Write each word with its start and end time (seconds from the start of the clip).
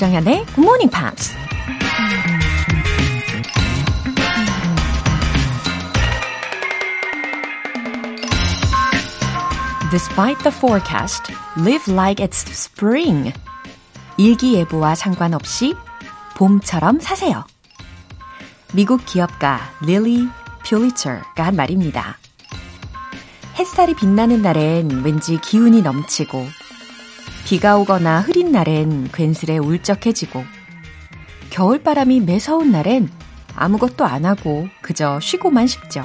조정현의 0.00 0.46
Good 0.46 0.60
Morning 0.60 0.90
Pops. 0.90 1.34
Despite 9.90 10.38
the 10.42 10.56
forecast, 10.56 11.30
live 11.58 11.92
like 11.92 12.24
it's 12.24 12.48
spring. 12.48 13.34
일기예보와 14.16 14.94
상관없이 14.94 15.74
봄처럼 16.34 17.00
사세요. 17.00 17.44
미국 18.72 19.04
기업가 19.04 19.60
릴리 19.82 20.30
퓰리처가 20.64 21.44
한 21.44 21.56
말입니다. 21.56 22.16
햇살이 23.58 23.94
빛나는 23.94 24.40
날엔 24.40 25.02
왠지 25.04 25.38
기운이 25.38 25.82
넘치고 25.82 26.59
비가 27.50 27.76
오거나 27.78 28.20
흐린 28.20 28.52
날엔 28.52 29.08
괜스레 29.12 29.58
울적해지고 29.58 30.44
겨울바람이 31.50 32.20
매서운 32.20 32.70
날엔 32.70 33.10
아무것도 33.56 34.04
안 34.04 34.24
하고 34.24 34.68
그저 34.82 35.18
쉬고만 35.18 35.66
싶죠. 35.66 36.04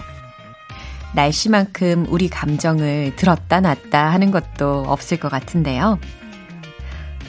날씨만큼 1.14 2.08
우리 2.10 2.30
감정을 2.30 3.16
들었다 3.16 3.62
놨다 3.62 4.12
하는 4.12 4.32
것도 4.32 4.86
없을 4.88 5.20
것 5.20 5.30
같은데요. 5.30 6.00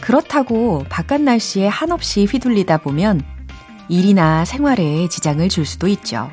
그렇다고 0.00 0.86
바깥 0.88 1.20
날씨에 1.20 1.68
한없이 1.68 2.24
휘둘리다 2.24 2.78
보면 2.78 3.20
일이나 3.90 4.46
생활에 4.46 5.08
지장을 5.10 5.46
줄 5.50 5.66
수도 5.66 5.88
있죠. 5.88 6.30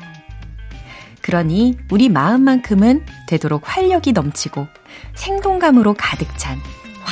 그러니 1.20 1.76
우리 1.90 2.08
마음만큼은 2.08 3.04
되도록 3.28 3.64
활력이 3.66 4.12
넘치고 4.12 4.68
생동감으로 5.16 5.92
가득 5.98 6.38
찬 6.38 6.58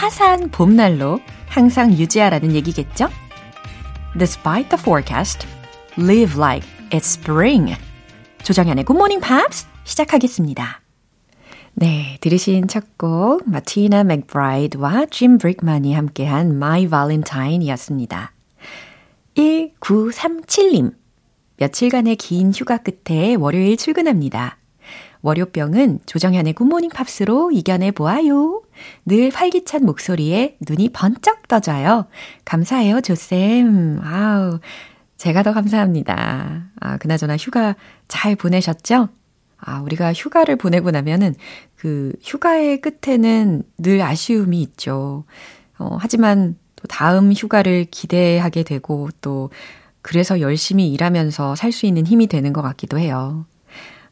화사한 0.02 0.50
봄날로 0.50 1.20
항상 1.46 1.92
유지하라는 1.92 2.56
얘기겠죠? 2.56 3.08
Despite 4.18 4.70
the 4.70 4.80
forecast, 4.80 5.46
live 5.96 6.36
like 6.36 6.68
it's 6.90 7.20
spring. 7.20 7.72
조정현의 8.42 8.84
Good 8.84 8.98
Morning 8.98 9.24
Pops 9.24 9.64
시작하겠습니다. 9.84 10.80
네, 11.74 12.18
들으신 12.20 12.66
첫 12.66 12.82
곡 12.98 13.48
마티나 13.48 14.02
맥브라이드와 14.02 15.06
짐 15.06 15.38
브릭만이 15.38 15.94
함께한 15.94 16.56
My 16.56 16.88
Valentine이었습니다. 16.88 18.32
1937님 19.36 20.94
며칠간의 21.58 22.16
긴 22.16 22.52
휴가 22.52 22.78
끝에 22.78 23.36
월요일 23.36 23.76
출근합니다. 23.76 24.58
월요병은 25.20 26.00
조정현의 26.06 26.54
굿모닝 26.54 26.90
팝스로 26.90 27.52
이겨내 27.52 27.92
보아요. 27.92 28.62
늘 29.04 29.30
활기찬 29.30 29.84
목소리에 29.84 30.56
눈이 30.68 30.90
번쩍 30.90 31.48
떠져요. 31.48 32.06
감사해요, 32.44 33.00
조쌤. 33.00 34.00
아우, 34.02 34.60
제가 35.16 35.42
더 35.42 35.52
감사합니다. 35.52 36.70
아, 36.80 36.96
그나저나 36.98 37.36
휴가 37.36 37.76
잘 38.08 38.36
보내셨죠? 38.36 39.08
아, 39.58 39.80
우리가 39.82 40.12
휴가를 40.12 40.56
보내고 40.56 40.90
나면은 40.90 41.34
그 41.76 42.12
휴가의 42.22 42.80
끝에는 42.80 43.62
늘 43.78 44.02
아쉬움이 44.02 44.60
있죠. 44.62 45.24
어, 45.78 45.96
하지만 46.00 46.56
또 46.76 46.86
다음 46.88 47.32
휴가를 47.32 47.86
기대하게 47.90 48.64
되고 48.64 49.08
또 49.20 49.50
그래서 50.02 50.40
열심히 50.40 50.90
일하면서 50.92 51.54
살 51.54 51.70
수 51.72 51.86
있는 51.86 52.06
힘이 52.06 52.26
되는 52.26 52.52
것 52.52 52.60
같기도 52.62 52.98
해요. 52.98 53.46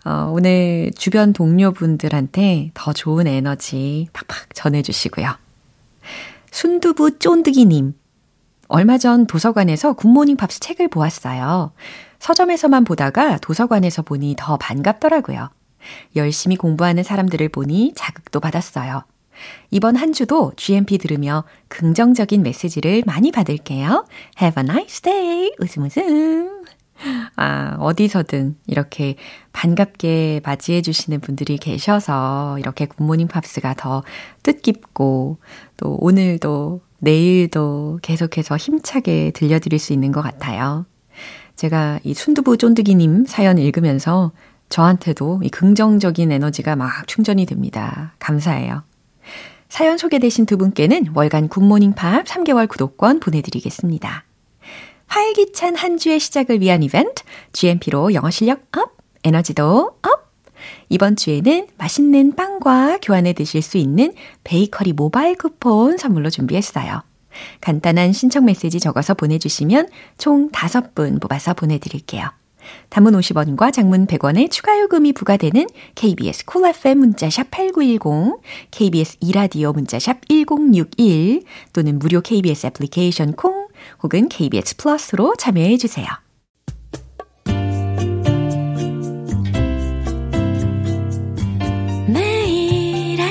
어, 0.05 0.31
오늘 0.33 0.91
주변 0.97 1.33
동료분들한테 1.33 2.71
더 2.75 2.93
좋은 2.93 3.27
에너지 3.27 4.09
팍팍 4.13 4.55
전해주시고요. 4.55 5.37
순두부 6.51 7.19
쫀득이님. 7.19 7.95
얼마 8.69 8.99
전 8.99 9.27
도서관에서 9.27 9.95
굿모닝 9.95 10.37
팝스 10.37 10.61
책을 10.61 10.89
보았어요. 10.89 11.73
서점에서만 12.19 12.85
보다가 12.85 13.39
도서관에서 13.39 14.03
보니 14.03 14.37
더 14.39 14.57
반갑더라고요. 14.57 15.51
열심히 16.17 16.57
공부하는 16.57 17.03
사람들을 17.03 17.49
보니 17.49 17.93
자극도 17.97 18.41
받았어요. 18.41 19.05
이번 19.71 19.97
한 19.97 20.13
주도 20.13 20.53
GMP 20.57 20.99
들으며 20.99 21.45
긍정적인 21.69 22.43
메시지를 22.43 23.03
많이 23.07 23.33
받을게요. 23.33 24.05
Have 24.41 24.63
a 24.63 24.69
nice 24.69 25.01
day. 25.01 25.53
웃음 25.59 25.85
웃음. 25.85 26.65
아, 27.37 27.77
어디서든 27.79 28.57
이렇게 28.67 29.17
반갑게 29.53 30.41
맞이해 30.45 30.83
주시는 30.83 31.21
분들이 31.21 31.59
계셔서 31.59 32.59
이렇게 32.59 32.87
굿모닝 32.87 33.29
팝스가 33.29 33.75
더 33.75 34.03
뜻깊고 34.43 35.39
또 35.77 35.97
오늘도 36.01 36.81
내일도 36.99 37.99
계속해서 38.03 38.57
힘차게 38.57 39.33
들려드릴 39.33 39.79
수 39.79 39.93
있는 39.93 40.13
것 40.13 40.23
같아요. 40.23 40.87
제가 41.57 42.01
이 42.05 42.15
순두부 42.15 42.57
쫀득이님 42.57 43.27
사연 43.27 43.59
읽으면서 43.59 44.33
저한테도 44.69 45.41
이 45.43 45.51
긍정적인 45.51 46.31
에너지가 46.31 46.77
막 46.77 47.07
충전이 47.07 47.45
됩니다. 47.45 48.15
감사해요. 48.19 48.85
사연 49.69 49.99
소개되신 49.99 50.47
두 50.47 50.57
분께는 50.57 51.09
월간 51.15 51.49
굿모닝 51.49 51.93
팝스 51.95 52.25
3개월 52.25 52.69
구독권 52.69 53.21
보내드리겠습니다. 53.21 54.25
활기찬 55.07 55.75
한 55.75 55.99
주의 55.99 56.21
시작을 56.21 56.61
위한 56.61 56.83
이벤트, 56.83 57.25
GMP로 57.53 58.15
영어 58.15 58.31
실력 58.31 58.63
up, 58.77 58.90
에너지도 59.25 59.93
up! 60.03 60.31
이번 60.89 61.17
주에는 61.17 61.69
맛있는 61.79 62.35
빵과 62.35 62.99
교환해 63.03 63.33
드실 63.33 63.63
수 63.63 63.79
있는 63.79 64.13
베이커리 64.45 64.93
모바일 64.93 65.37
쿠폰 65.37 65.97
선물로 65.97 66.31
준비했어요. 66.31 67.03
간단한 67.61 68.13
신청 68.13 68.45
메시지 68.45 68.81
적어서 68.81 69.15
보내주시면 69.15 69.89
총 70.19 70.51
5분 70.51 71.21
뽑아서 71.21 71.55
보내드릴게요. 71.55 72.31
단문 72.89 73.15
50원과 73.15 73.73
장문 73.73 74.07
100원의 74.07 74.51
추가 74.51 74.79
요금이 74.79 75.13
부과되는 75.13 75.67
KBS 75.95 76.45
Cool 76.45 76.75
FM 76.77 76.99
문자샵 76.99 77.51
8910, 77.51 78.41
KBS 78.71 79.17
이라디오 79.21 79.73
문자샵 79.73 80.29
1061 80.29 81.43
또는 81.73 81.99
무료 81.99 82.21
KBS 82.21 82.67
애플리케이션 82.67 83.33
콩 83.33 83.69
혹은 84.03 84.29
KBS 84.29 84.77
플러스로 84.77 85.35
참여해 85.37 85.79
주세요. 85.79 86.07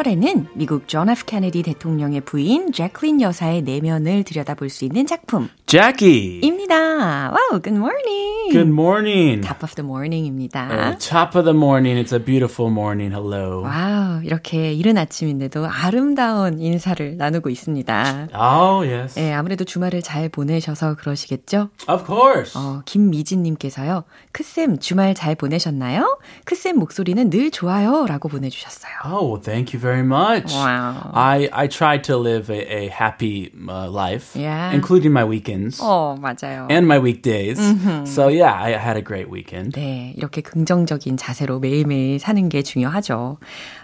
1월에는 0.00 0.46
미국 0.54 0.88
존 0.88 1.10
F 1.10 1.24
케네디 1.26 1.62
대통령의 1.62 2.22
부인 2.22 2.72
재클린 2.72 3.20
여사의 3.20 3.62
내면을 3.62 4.24
들여다볼 4.24 4.70
수 4.70 4.84
있는 4.84 5.06
작품 5.06 5.48
Jackie! 5.66 6.40
Wow, 6.70 7.60
good 7.60 7.76
morning. 7.76 8.52
Good 8.52 8.68
morning. 8.70 9.40
Top 9.42 9.64
of 9.64 9.74
the 9.74 9.84
morning입니다. 9.84 10.68
Uh, 10.70 10.98
top 10.98 11.36
of 11.36 11.44
the 11.44 11.54
morning. 11.54 11.96
It's 11.98 12.12
a 12.12 12.18
beautiful 12.18 12.70
morning. 12.70 13.12
Hello. 13.12 13.62
Wow, 13.62 14.22
이렇게 14.22 14.72
이른 14.72 14.96
아침인데도 14.96 15.66
아름다운 15.66 16.60
인사를 16.60 17.16
나누고 17.16 17.50
있습니다. 17.50 18.28
Oh, 18.32 18.88
yes. 18.88 19.16
네, 19.16 19.32
아무래도 19.32 19.64
주말을 19.64 20.02
잘 20.02 20.28
보내셔서 20.28 20.94
그러시겠죠? 20.94 21.70
Of 21.88 22.06
course. 22.06 22.52
어, 22.56 22.82
김미진 22.84 23.42
님께서요. 23.42 24.04
크쌤, 24.30 24.78
주말 24.78 25.14
잘 25.14 25.34
보내셨나요? 25.34 26.18
크쌤 26.44 26.78
목소리는 26.78 27.30
늘 27.30 27.50
좋아요. 27.50 28.06
라고 28.06 28.28
보내 28.28 28.48
주셨어요. 28.48 28.92
Oh, 29.04 29.40
thank 29.42 29.74
you 29.74 29.80
very 29.80 29.89
much. 30.02 30.52
Wow. 30.52 31.10
I, 31.12 31.48
I 31.52 31.66
try 31.66 31.98
to 31.98 32.16
live 32.16 32.48
a, 32.50 32.86
a 32.86 32.88
happy 32.88 33.52
uh, 33.68 33.90
life, 33.90 34.34
Yeah. 34.34 34.72
including 34.72 35.12
my 35.12 35.24
weekends. 35.24 35.80
어, 35.82 36.16
맞아요. 36.20 36.66
and 36.70 36.86
my 36.86 36.98
weekdays. 36.98 37.58
So 38.04 38.28
yeah, 38.28 38.54
I 38.54 38.70
had 38.78 38.96
a 38.96 39.02
great 39.02 39.28
weekend. 39.30 39.72
네, 39.74 40.14
이렇게 40.16 40.40
긍정적인 40.40 41.16
자세로 41.16 41.58
매일매일 41.60 42.18
사는 42.18 42.48
게 42.48 42.62
중요하죠. 42.62 43.38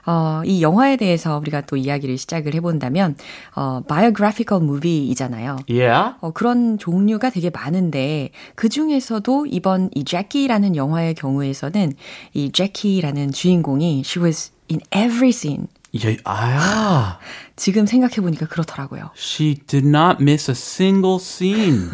어, 0.06 0.42
이 0.44 0.62
영화에 0.62 0.96
대해서 0.96 1.38
우리가 1.38 1.62
또 1.62 1.76
이야기를 1.76 2.16
시작을 2.16 2.54
해본다면, 2.54 3.16
어, 3.56 3.82
biographical 3.88 4.62
movie이잖아요. 4.64 5.56
Yeah. 5.68 6.14
어, 6.20 6.30
그런 6.32 6.78
종류가 6.78 7.30
되게 7.30 7.50
많은데, 7.50 8.30
그 8.54 8.68
중에서도 8.68 9.46
이번 9.46 9.90
이 9.94 10.04
제키라는 10.04 10.76
영화의 10.76 11.14
경우에서는 11.14 11.92
이 12.34 12.52
제키라는 12.52 13.32
주인공이 13.32 14.02
she 14.04 14.22
was 14.24 14.52
in 14.70 14.80
every 14.94 15.30
scene. 15.30 15.66
Yeah, 15.96 16.20
ah, 16.26 17.18
지금 17.56 17.86
생각해 17.86 18.16
보니까 18.20 18.46
그렇더라고요. 18.46 19.10
she 19.14 19.54
did 19.66 19.86
not 19.86 20.20
miss 20.20 20.50
a 20.50 20.54
single 20.54 21.18
scene. 21.18 21.90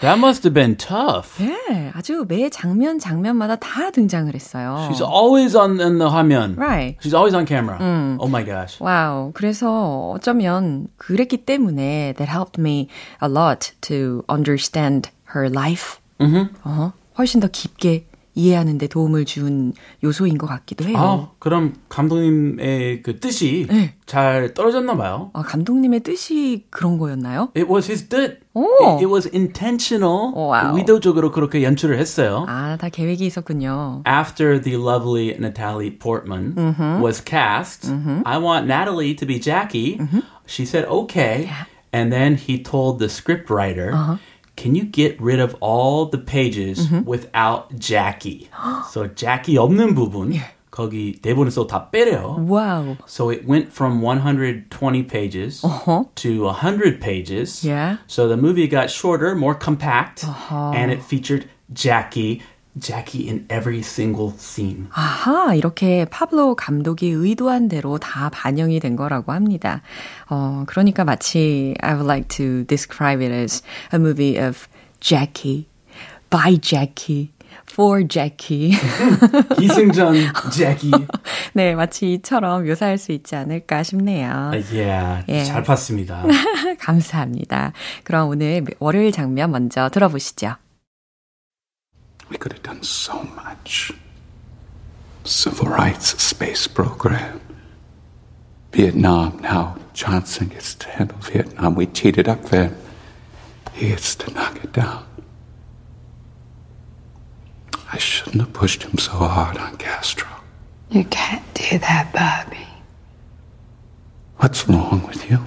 That 0.00 0.18
must 0.18 0.44
have 0.44 0.54
been 0.54 0.76
tough. 0.76 1.36
네, 1.38 1.92
아주 1.94 2.24
매 2.26 2.48
장면 2.50 2.98
장면마다 2.98 3.56
다 3.56 3.90
등장을 3.90 4.32
했어요. 4.34 4.88
She's 4.90 5.02
always 5.02 5.56
on 5.56 5.80
in 5.80 5.98
the 5.98 6.10
화면. 6.10 6.56
Right. 6.56 6.96
She's 7.02 7.14
always 7.14 7.34
on 7.34 7.46
camera. 7.46 7.78
Oh 8.18 8.28
my 8.28 8.44
gosh. 8.44 8.78
와우. 8.80 9.32
그래서 9.34 10.10
어쩌면 10.14 10.88
그랬기 10.96 11.44
때문에 11.44 12.14
that 12.16 12.30
helped 12.30 12.58
me 12.60 12.88
a 13.22 13.28
lot 13.28 13.72
to 13.82 14.24
understand 14.30 15.10
her 15.34 15.50
life. 15.50 15.98
어, 16.64 16.92
훨씬 17.18 17.40
더 17.40 17.48
깊게 17.48 18.06
이해하는 18.34 18.78
데 18.78 18.86
도움을 18.86 19.24
준 19.24 19.72
요소인 20.02 20.38
것 20.38 20.46
같기도 20.46 20.86
해요. 20.86 20.96
아, 20.98 21.28
그럼 21.38 21.74
감독님의 21.88 23.02
그 23.02 23.20
뜻이 23.20 23.66
네. 23.68 23.94
잘 24.06 24.54
떨어졌나 24.54 24.96
봐요. 24.96 25.30
아, 25.34 25.42
감독님의 25.42 26.00
뜻이 26.00 26.66
그런 26.70 26.98
거였나요? 26.98 27.50
It 27.56 27.70
was 27.70 27.90
his 27.90 28.08
뜻. 28.08 28.40
Oh. 28.54 28.66
It, 28.80 29.04
it 29.04 29.06
was 29.06 29.28
intentional. 29.34 30.32
Wow. 30.34 30.78
의도적으로 30.78 31.30
그렇게 31.30 31.62
연출을 31.62 31.98
했어요. 31.98 32.46
아, 32.48 32.76
다 32.80 32.88
계획이 32.88 33.26
있었군요. 33.26 34.02
After 34.06 34.60
the 34.60 34.78
lovely 34.78 35.34
Natalie 35.38 35.90
Portman 35.90 36.54
was 37.02 37.22
cast, 37.22 37.90
I 38.24 38.38
want 38.38 38.66
Natalie 38.66 39.14
to 39.16 39.26
be 39.26 39.38
Jackie. 39.40 39.98
She 40.46 40.64
said 40.64 40.86
okay. 40.88 41.50
And 41.94 42.10
then 42.10 42.36
he 42.36 42.62
told 42.62 42.98
the 42.98 43.08
scriptwriter, 43.08 44.18
Can 44.61 44.73
you 44.73 44.85
get 44.85 45.21
rid 45.21 45.39
of 45.39 45.55
all 45.59 46.07
the 46.07 46.17
pages 46.17 46.89
without 47.05 47.77
Jackie? 47.77 48.49
so 48.91 49.07
Jackie 49.07 49.55
없는 49.57 49.93
부분 49.93 50.33
거기 50.71 51.19
대본에서 51.21 51.65
다 51.67 51.89
빼래요. 51.89 52.45
와우. 52.47 52.97
So 53.07 53.29
it 53.29 53.47
went 53.47 53.71
from 53.71 54.01
120 54.01 55.03
pages 55.03 55.61
to 56.15 56.43
100 56.43 56.99
pages. 57.01 57.63
Yeah. 57.63 57.97
So 58.07 58.27
the 58.27 58.37
movie 58.37 58.67
got 58.67 58.89
shorter, 58.89 59.35
more 59.35 59.55
compact, 59.55 60.25
and 60.51 60.91
it 60.91 61.01
featured 61.01 61.49
Jackie, 61.73 62.41
Jackie 62.78 63.28
in 63.28 63.46
every 63.50 63.80
single 63.80 64.32
scene. 64.38 64.86
아하, 64.92 65.54
이렇게 65.54 66.06
파블로 66.06 66.56
감독이 66.56 67.10
의도한 67.10 67.68
대로 67.68 67.98
다 67.98 68.30
반영이 68.30 68.80
된 68.80 68.96
거라고 68.96 69.32
합니다. 69.32 69.82
어, 70.28 70.64
그러니까 70.66 71.04
마치 71.04 71.74
I 71.80 71.94
would 71.94 72.06
like 72.06 72.28
to 72.28 72.64
describe 72.66 73.22
it 73.22 73.32
as 73.34 73.62
a 73.92 73.98
movie 73.98 74.38
of 74.38 74.66
Jackie, 75.00 75.66
by 76.30 76.58
Jackie, 76.58 77.32
for 77.70 78.06
Jackie. 78.08 78.72
기승전 79.58 80.14
Jackie. 80.50 80.92
네, 81.52 81.74
마치 81.74 82.14
이처럼 82.14 82.64
묘사할 82.64 82.96
수 82.96 83.12
있지 83.12 83.36
않을까 83.36 83.82
싶네요. 83.82 84.52
yeah, 84.72 85.24
예. 85.28 85.44
잘 85.44 85.62
봤습니다. 85.62 86.24
감사합니다. 86.80 87.72
그럼 88.04 88.30
오늘 88.30 88.64
월요일 88.78 89.12
장면 89.12 89.50
먼저 89.50 89.90
들어보시죠. 89.90 90.56
We 92.32 92.38
could 92.38 92.52
have 92.52 92.62
done 92.62 92.82
so 92.82 93.22
much. 93.22 93.92
Civil 95.24 95.66
rights, 95.66 96.20
space 96.22 96.66
program. 96.66 97.42
Vietnam, 98.72 99.38
now 99.40 99.76
Johnson 99.92 100.48
gets 100.48 100.74
to 100.76 100.88
handle 100.88 101.18
Vietnam. 101.18 101.74
We 101.74 101.84
teed 101.84 102.16
it 102.16 102.28
up 102.28 102.48
him. 102.48 102.74
He 103.74 103.88
gets 103.88 104.14
to 104.14 104.32
knock 104.32 104.64
it 104.64 104.72
down. 104.72 105.04
I 107.92 107.98
shouldn't 107.98 108.40
have 108.40 108.54
pushed 108.54 108.82
him 108.82 108.96
so 108.96 109.12
hard 109.12 109.58
on 109.58 109.76
Castro. 109.76 110.30
You 110.88 111.04
can't 111.04 111.44
do 111.52 111.78
that, 111.80 112.14
Bobby. 112.14 112.66
What's 114.38 114.66
wrong 114.66 115.06
with 115.06 115.30
you? 115.30 115.38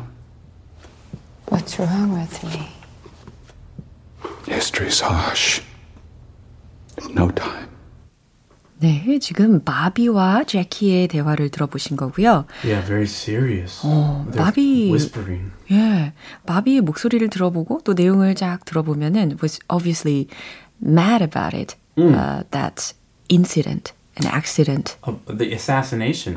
What's 1.47 1.79
wrong 1.79 2.13
with 2.13 2.43
me? 2.43 2.69
History's 4.45 4.99
harsh. 4.99 5.61
No 7.15 7.29
time. 7.33 7.69
네, 8.79 9.19
지금 9.19 9.61
마비와 9.63 10.43
제키의 10.43 11.07
대화를 11.07 11.49
들어보신 11.49 11.95
거고요. 11.95 12.45
Yeah, 12.63 12.85
very 12.85 13.05
serious. 13.05 13.79
어, 13.85 14.27
마비 14.35 14.89
whispering. 14.91 15.51
예, 15.71 16.13
마비의 16.45 16.81
목소리를 16.81 17.29
들어보고 17.29 17.81
또 17.85 17.93
내용을 17.93 18.35
쫙 18.35 18.65
들어보면은 18.65 19.37
was 19.41 19.59
obviously 19.69 20.27
mad 20.83 21.23
about 21.23 21.55
it. 21.55 21.75
Uh, 21.97 22.43
that 22.51 22.93
incident, 23.29 23.93
an 24.17 24.27
accident. 24.27 24.97
Of 25.03 25.19
the 25.37 25.53
assassination. 25.53 26.35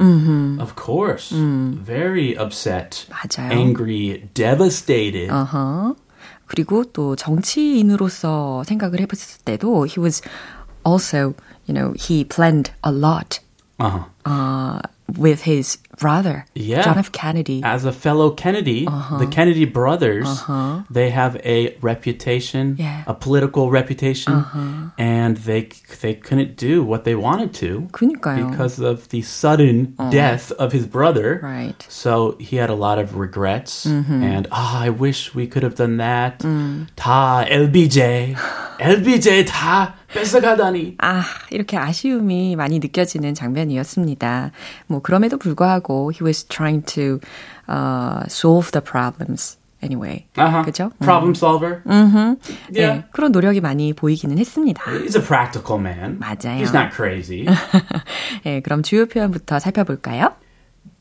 Of 0.61 0.77
course. 0.77 1.35
Very 1.35 2.37
upset. 2.39 3.09
맞아요. 3.11 3.51
Angry, 3.51 4.29
devastated. 4.35 5.29
어허. 5.33 5.97
그리고 6.47 6.85
또 6.85 7.17
정치인으로서 7.17 8.63
생각을 8.65 9.01
해봤을 9.01 9.45
때도 9.45 9.87
he 9.87 10.01
was 10.03 10.23
also, 10.88 11.36
you 11.66 11.74
know, 11.74 11.94
he 11.96 12.24
planned 12.24 12.72
a 12.84 12.92
lot 12.92 13.40
Uh-huh. 13.80 14.06
uh, 14.26 14.80
with 15.18 15.44
his 15.44 15.78
brother, 16.00 16.46
Yeah. 16.56 16.82
John 16.82 16.98
F. 16.98 17.12
Kennedy. 17.12 17.62
As 17.64 17.86
a 17.86 17.92
fellow 17.92 18.32
Kennedy, 18.32 18.86
the 19.20 19.28
Kennedy 19.30 19.66
brothers, 19.66 20.42
they 20.90 21.10
have 21.12 21.36
a 21.46 21.76
reputation, 21.82 22.76
Yeah. 22.80 23.04
a 23.06 23.14
political 23.14 23.70
reputation, 23.70 24.46
and 24.98 25.38
they 25.46 25.70
they 26.02 26.14
couldn't 26.16 26.56
do 26.58 26.82
what 26.84 27.04
they 27.04 27.14
wanted 27.16 27.54
to 27.62 27.90
그니까요. 27.92 28.50
because 28.50 28.80
of 28.80 29.10
the 29.10 29.22
sudden 29.22 29.94
death 30.10 30.52
of 30.58 30.72
his 30.72 30.86
brother. 30.88 31.40
Right. 31.44 31.78
So 31.90 32.36
he 32.40 32.58
had 32.58 32.70
a 32.72 32.76
lot 32.78 32.98
of 32.98 33.16
regrets 33.18 33.86
and 33.86 34.48
ah, 34.52 34.82
I 34.82 34.90
wish 34.90 35.36
we 35.36 35.46
could 35.46 35.62
have 35.64 35.76
done 35.76 35.98
that. 35.98 36.40
다 36.96 37.46
LBJ, 37.46 38.34
LBJ 38.80 39.46
다 39.46 39.94
뺏어가다니. 40.13 40.97
아, 40.99 41.23
이렇게 41.51 41.77
아쉬움이 41.77 42.57
많이 42.57 42.79
느껴지는 42.79 43.35
장면이었습니다. 43.35 44.53
뭐, 44.87 45.01
그럼에도 45.03 45.37
불구하고, 45.39 46.11
he 46.13 46.25
was 46.25 46.45
trying 46.45 46.85
to 46.87 47.21
uh, 47.69 48.25
solve 48.29 48.71
the 48.73 48.83
problems 48.83 49.59
anyway. 49.83 50.27
Uh-huh. 50.37 50.65
그죠? 50.65 50.91
Problem 51.01 51.35
solver. 51.35 51.83
네, 51.85 52.37
Yeah. 52.75 53.05
그런 53.13 53.33
노력이 53.33 53.61
많이 53.61 53.93
보이기는 53.93 54.37
했습니다. 54.39 54.83
He's 54.85 55.15
a 55.17 55.23
practical 55.23 55.81
man. 55.81 56.19
맞아요. 56.19 56.63
He's 56.63 56.75
not 56.75 56.95
crazy. 56.95 57.45
네, 58.45 58.61
그럼 58.61 58.83
주요 58.83 59.07
표현부터 59.07 59.59
살펴볼까요? 59.59 60.35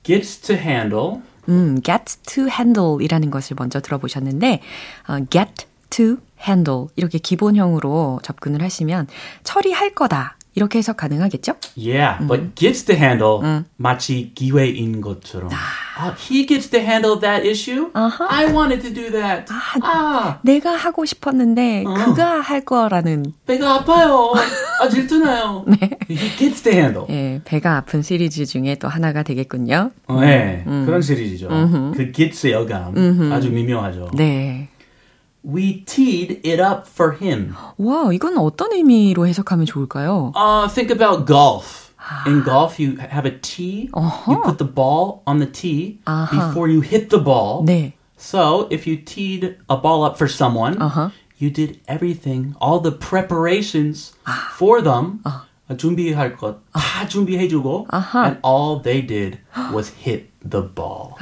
Gets 0.04 0.42
to 0.42 0.56
handle. 0.56 1.22
음, 1.50 1.82
get 1.82 2.18
to 2.28 2.44
handle 2.48 2.98
이라는 3.02 3.32
것을 3.32 3.56
먼저 3.58 3.80
들어보셨는데, 3.80 4.62
어, 5.08 5.18
get 5.30 5.66
to 5.90 6.18
handle. 6.46 6.88
이렇게 6.96 7.18
기본형으로 7.18 8.20
접근을 8.24 8.62
하시면, 8.62 9.08
처리할 9.44 9.94
거다. 9.94 10.36
이렇게 10.56 10.80
해석 10.80 10.98
가능하겠죠? 10.98 11.54
Yeah, 11.78 12.18
but 12.28 12.56
gets 12.56 12.84
to 12.86 12.96
handle 12.96 13.64
마치 13.76 14.32
기회인 14.34 15.02
것처럼. 15.02 15.52
Ah, 15.52 16.16
he 16.18 16.48
gets 16.48 16.68
to 16.72 16.80
handle 16.80 17.20
that 17.20 17.48
issue. 17.48 17.92
I 17.94 18.48
wanted 18.52 18.82
to 18.82 18.92
do 18.92 19.12
that. 19.12 19.46
아, 19.84 20.40
내가 20.42 20.72
하고 20.76 21.06
싶었는데, 21.06 21.84
그가 21.84 22.42
할 22.42 22.62
거라는, 22.66 23.34
배가 23.46 23.76
아파요. 23.76 24.34
아, 24.82 24.90
질투나요. 24.90 25.64
He 26.10 26.36
gets 26.38 26.64
to 26.64 26.72
handle. 26.74 27.06
예, 27.12 27.40
배가 27.46 27.78
아픈 27.78 28.02
시리즈 28.02 28.48
중에 28.48 28.78
또 28.80 28.88
하나가 28.88 29.22
되겠군요. 29.22 29.92
어, 30.08 30.22
네, 30.22 30.64
그런 30.66 31.04
시리즈죠. 31.04 31.50
그 31.96 32.12
gets의 32.12 32.56
어감 32.56 33.32
아주 33.32 33.52
미묘하죠. 33.52 34.10
네. 34.16 34.70
We 35.47 35.85
teed 35.85 36.41
it 36.45 36.61
up 36.61 36.87
for 36.87 37.17
him. 37.21 37.55
와, 37.79 38.13
이건 38.13 38.39
어떤 38.39 38.73
의미로 38.73 39.27
해석하면 39.27 39.67
좋을까요? 39.67 40.33
Uh, 40.37 40.69
think 40.69 40.91
about 40.91 41.27
golf. 41.27 41.91
In 42.27 42.43
golf, 42.45 42.79
you 42.79 42.97
have 42.99 43.27
a 43.27 43.39
tee. 43.41 43.89
You 44.29 44.41
put 44.43 44.59
the 44.59 44.65
ball 44.69 45.23
on 45.27 45.39
the 45.39 45.47
tee 45.51 45.99
before 46.31 46.69
you 46.69 46.81
hit 46.81 47.11
the 47.11 47.19
ball. 47.23 47.65
네. 47.65 47.93
So, 48.17 48.69
if 48.71 48.87
you 48.87 48.97
teed 48.97 49.57
a 49.69 49.77
ball 49.77 50.05
up 50.05 50.17
for 50.17 50.29
someone, 50.29 50.79
you 51.39 51.51
did 51.51 51.81
everything, 51.89 52.55
all 52.61 52.79
the 52.81 52.93
preparations 52.93 54.13
for 54.57 54.81
them. 54.83 55.23
준비할 55.77 56.37
것 56.37 56.57
다 56.73 57.09
준비해주고, 57.09 57.87
and 57.91 58.39
all 58.43 58.81
they 58.83 59.01
did 59.01 59.39
was 59.73 59.91
hit 60.05 60.29
the 60.45 60.61
ball. 60.63 61.17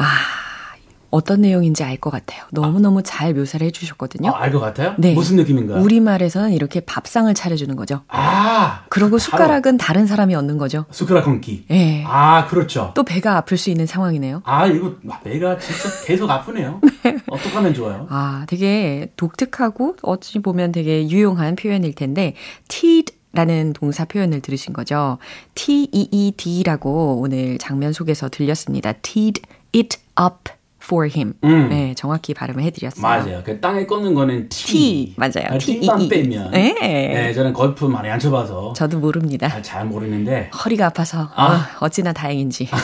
어떤 1.15 1.41
내용인지 1.41 1.84
알 1.84 1.95
것 1.95 2.10
같아요. 2.10 2.43
너무너무 2.51 3.01
잘 3.01 3.34
묘사를 3.34 3.65
해주셨거든요. 3.67 4.31
아, 4.31 4.41
알것 4.43 4.60
같아요? 4.62 4.95
네. 4.98 5.13
무슨 5.13 5.38
느낌인가요? 5.38 5.81
우리말에서는 5.81 6.51
이렇게 6.51 6.81
밥상을 6.81 7.34
차려주는 7.34 7.74
거죠. 7.77 8.01
아, 8.10 8.84
그리고 8.89 9.17
숟가락은 9.17 9.77
다른 9.77 10.07
사람이 10.07 10.36
얻는 10.36 10.57
거죠. 10.57 10.84
숟가락 10.91 11.27
얹기. 11.29 11.67
예. 11.72 12.03
아, 12.05 12.48
그렇죠. 12.48 12.91
또 12.95 13.03
배가 13.03 13.38
아플 13.38 13.57
수 13.57 13.69
있는 13.69 13.86
상황이네요. 13.86 14.41
아, 14.43 14.67
이거 14.67 14.95
배가 15.24 15.57
진짜 15.57 15.89
계속 16.05 16.29
아프네요. 16.29 16.81
어떡하면 17.31 17.74
좋아요? 17.74 18.07
아, 18.10 18.43
되게 18.50 19.10
독특하고 19.15 19.95
어찌 20.01 20.39
보면 20.39 20.74
되게 20.74 21.07
유용한 21.07 21.55
표현일 21.55 21.95
텐데, 21.95 22.34
teed 22.67 23.13
라는 23.31 23.74
동사 23.74 24.05
표현을 24.05 24.39
들으신 24.41 24.72
거죠. 24.74 25.17
T-E-E-D라고 25.55 27.19
오늘 27.22 27.57
장면 27.57 27.91
속에서 27.93 28.29
들렸습니다. 28.29 28.93
teed 28.93 29.41
it 29.75 29.98
up 30.19 30.54
for 30.85 31.09
him. 31.09 31.33
음. 31.43 31.69
네, 31.69 31.93
정확히 31.95 32.33
발음을 32.33 32.63
해드렸어요. 32.63 33.01
맞아요. 33.01 33.41
그 33.43 33.59
땅에 33.59 33.85
꽂는 33.85 34.13
거는 34.13 34.49
T. 34.49 34.65
T, 34.67 35.13
맞아요. 35.17 35.47
아, 35.49 35.57
T, 35.57 35.79
T만 35.79 36.01
E. 36.01 36.07
빼면. 36.09 36.51
네. 36.51 36.73
네, 36.79 37.33
저는 37.33 37.53
골프 37.53 37.85
많이 37.85 38.09
안 38.09 38.19
쳐봐서 38.19 38.73
저도 38.73 38.99
모릅니다. 38.99 39.47
잘, 39.49 39.63
잘 39.63 39.85
모르는데. 39.85 40.51
허리가 40.63 40.85
아파서 40.87 41.29
아. 41.35 41.45
아, 41.53 41.77
어찌나 41.81 42.13
다행인지. 42.13 42.69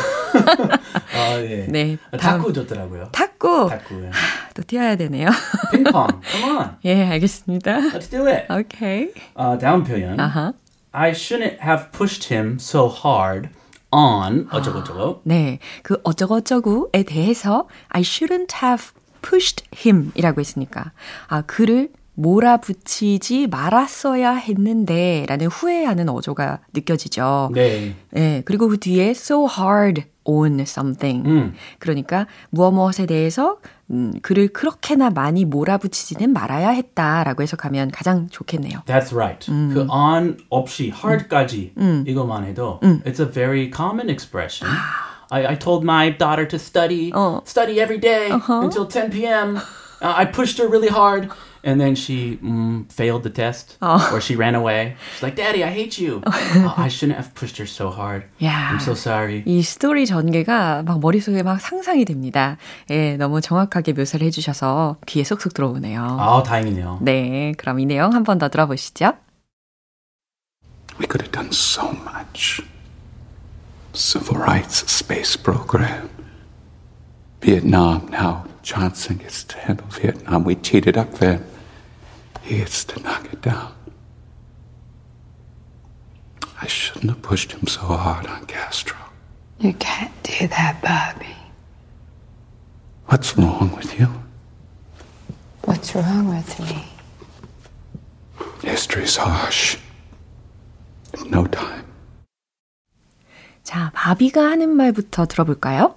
아, 1.16 1.40
예. 1.42 1.66
네, 1.70 1.98
아. 2.12 2.18
탁구 2.18 2.52
좋더라고요. 2.54 3.10
탁구 3.12 3.68
탁구. 3.70 4.04
예. 4.06 4.10
또 4.54 4.64
뛰어야 4.64 4.96
되네요. 4.96 5.30
핑퐁. 5.72 6.08
Come 6.32 6.58
on. 6.58 6.70
예, 6.86 7.06
알겠습니다. 7.06 7.78
Let's 7.92 8.10
do 8.10 8.28
it. 8.28 8.46
오케이. 8.52 9.10
어, 9.36 9.58
다음 9.58 9.84
표현. 9.84 10.20
아하. 10.20 10.54
I 10.94 11.12
shouldn't 11.12 11.62
have 11.62 11.92
pushed 11.92 12.34
him 12.34 12.58
so 12.60 12.88
hard 12.90 13.50
on 13.92 14.48
어쩌고저쩌고. 14.52 15.22
네, 15.24 15.60
그 15.84 16.00
어쩌고저쩌고에 16.04 17.04
대해서 17.04 17.68
I 17.90 18.02
shouldn't 18.02 18.64
have 18.64 18.88
pushed 19.22 19.66
him 19.76 20.12
이라고 20.16 20.40
했으니까 20.42 20.92
아 21.28 21.42
그를 21.42 21.90
몰아붙이지 22.16 23.48
말았어야 23.48 24.34
했는데 24.34 25.26
라는 25.28 25.48
후회하는 25.48 26.10
어조가 26.10 26.60
느껴지죠. 26.74 27.52
네. 27.54 27.96
네, 28.12 28.42
그리고 28.46 28.68
그 28.68 28.80
뒤에 28.80 29.12
so 29.12 29.48
hard 29.48 30.04
on 30.25 30.61
something. 30.61 31.29
음. 31.29 31.55
그러니까 31.79 32.27
무엇 32.51 32.73
무엇에 32.73 33.07
대해서 33.07 33.59
음, 33.91 34.13
그를 34.23 34.49
그렇게나 34.49 35.11
많이 35.11 35.45
몰아붙이지는 35.45 36.33
말아야 36.33 36.71
했다라고 36.71 37.43
해석하면 37.43 37.91
가장 37.91 38.29
좋겠네요. 38.29 38.83
That's 38.87 39.15
right. 39.15 39.47
그 39.47 39.87
on 39.89 40.39
없이 40.51 40.93
hard까지 40.95 41.75
이것만 42.07 42.45
해도 42.45 42.81
it's 43.05 43.21
a 43.21 43.31
very 43.31 43.71
common 43.71 44.11
expression. 44.11 44.71
I, 45.31 45.47
I 45.47 45.59
told 45.59 45.85
my 45.85 46.17
daughter 46.17 46.47
to 46.47 46.59
study, 46.59 47.11
어. 47.13 47.43
study 47.47 47.81
every 47.81 47.99
day 47.99 48.31
until 48.31 48.87
10 48.87 49.11
p.m. 49.11 49.57
Uh, 50.01 50.13
I 50.15 50.25
pushed 50.25 50.59
her 50.59 50.69
really 50.69 50.89
hard. 50.89 51.31
And 51.65 51.81
then 51.81 51.97
she 51.97 52.39
mm, 52.41 52.87
failed 52.93 53.25
the 53.25 53.31
test, 53.31 53.77
or 53.83 54.21
she 54.21 54.37
ran 54.37 54.55
away. 54.55 54.95
She's 55.17 55.23
like, 55.25 55.35
"Daddy, 55.35 55.65
I 55.65 55.71
hate 55.75 55.99
you. 55.99 56.23
Uh, 56.25 56.73
I 56.77 56.87
shouldn't 56.87 57.19
have 57.19 57.35
pushed 57.35 57.59
her 57.59 57.67
so 57.67 57.91
hard. 57.91 58.23
야. 58.41 58.71
I'm 58.71 58.79
so 58.81 58.93
sorry." 58.93 59.43
이 59.47 59.63
스토리 59.63 60.07
전개가 60.07 60.85
막 60.85 61.01
머릿속에 61.01 61.43
막 61.43 61.61
상상이 61.61 62.05
됩니다. 62.05 62.57
예, 62.91 63.17
너무 63.17 63.41
정확하게 63.41 63.95
묘사를 63.95 64.25
해주셔서 64.25 64.99
귀에 65.07 65.25
쏙쏙 65.25 65.55
들어오네요. 65.55 66.01
아, 66.21 66.43
다행이네요. 66.45 67.01
네, 67.03 67.53
그럼 67.59 67.81
이 67.81 67.87
내용 67.87 68.13
한 68.15 68.23
번 68.23 68.39
더 68.39 68.49
들어보시죠. 68.49 69.15
We 71.01 71.07
could 71.11 71.21
have 71.23 71.33
done 71.33 71.51
so 71.51 71.91
much. 71.91 72.63
Civil 73.93 74.39
rights, 74.41 74.85
space 74.87 75.37
program. 75.37 76.11
Vietnam, 77.41 78.07
now 78.11 78.45
Johnson 78.63 79.17
gets 79.19 79.45
to 79.45 79.57
handle 79.59 79.87
Vietnam. 79.89 80.45
We 80.45 80.55
teed 80.55 80.87
it 80.87 80.97
up 80.97 81.15
for 81.17 81.27
him. 81.27 81.45
He 82.43 82.59
gets 82.59 82.85
to 82.85 83.01
knock 83.03 83.33
it 83.33 83.43
down. 83.43 83.73
I 86.61 86.67
shouldn't 86.67 87.11
have 87.11 87.23
pushed 87.23 87.53
him 87.53 87.67
so 87.67 87.81
hard 87.81 88.27
on 88.27 88.47
Castro. 88.47 88.97
You 89.59 89.73
can't 89.75 90.13
do 90.23 90.47
that, 90.49 90.81
Bobby. 90.83 91.37
What's 93.07 93.37
wrong 93.37 93.71
with 93.77 93.99
you? 93.99 94.09
What's 95.65 95.95
wrong 95.95 96.29
with 96.29 96.59
me? 96.61 96.87
History's 98.63 99.17
harsh. 99.17 99.79
No 101.31 101.47
time. 101.47 101.85
자, 103.63 103.91
바비가 103.95 104.43
하는 104.51 104.71
말부터 104.77 105.27
들어볼까요? 105.27 105.97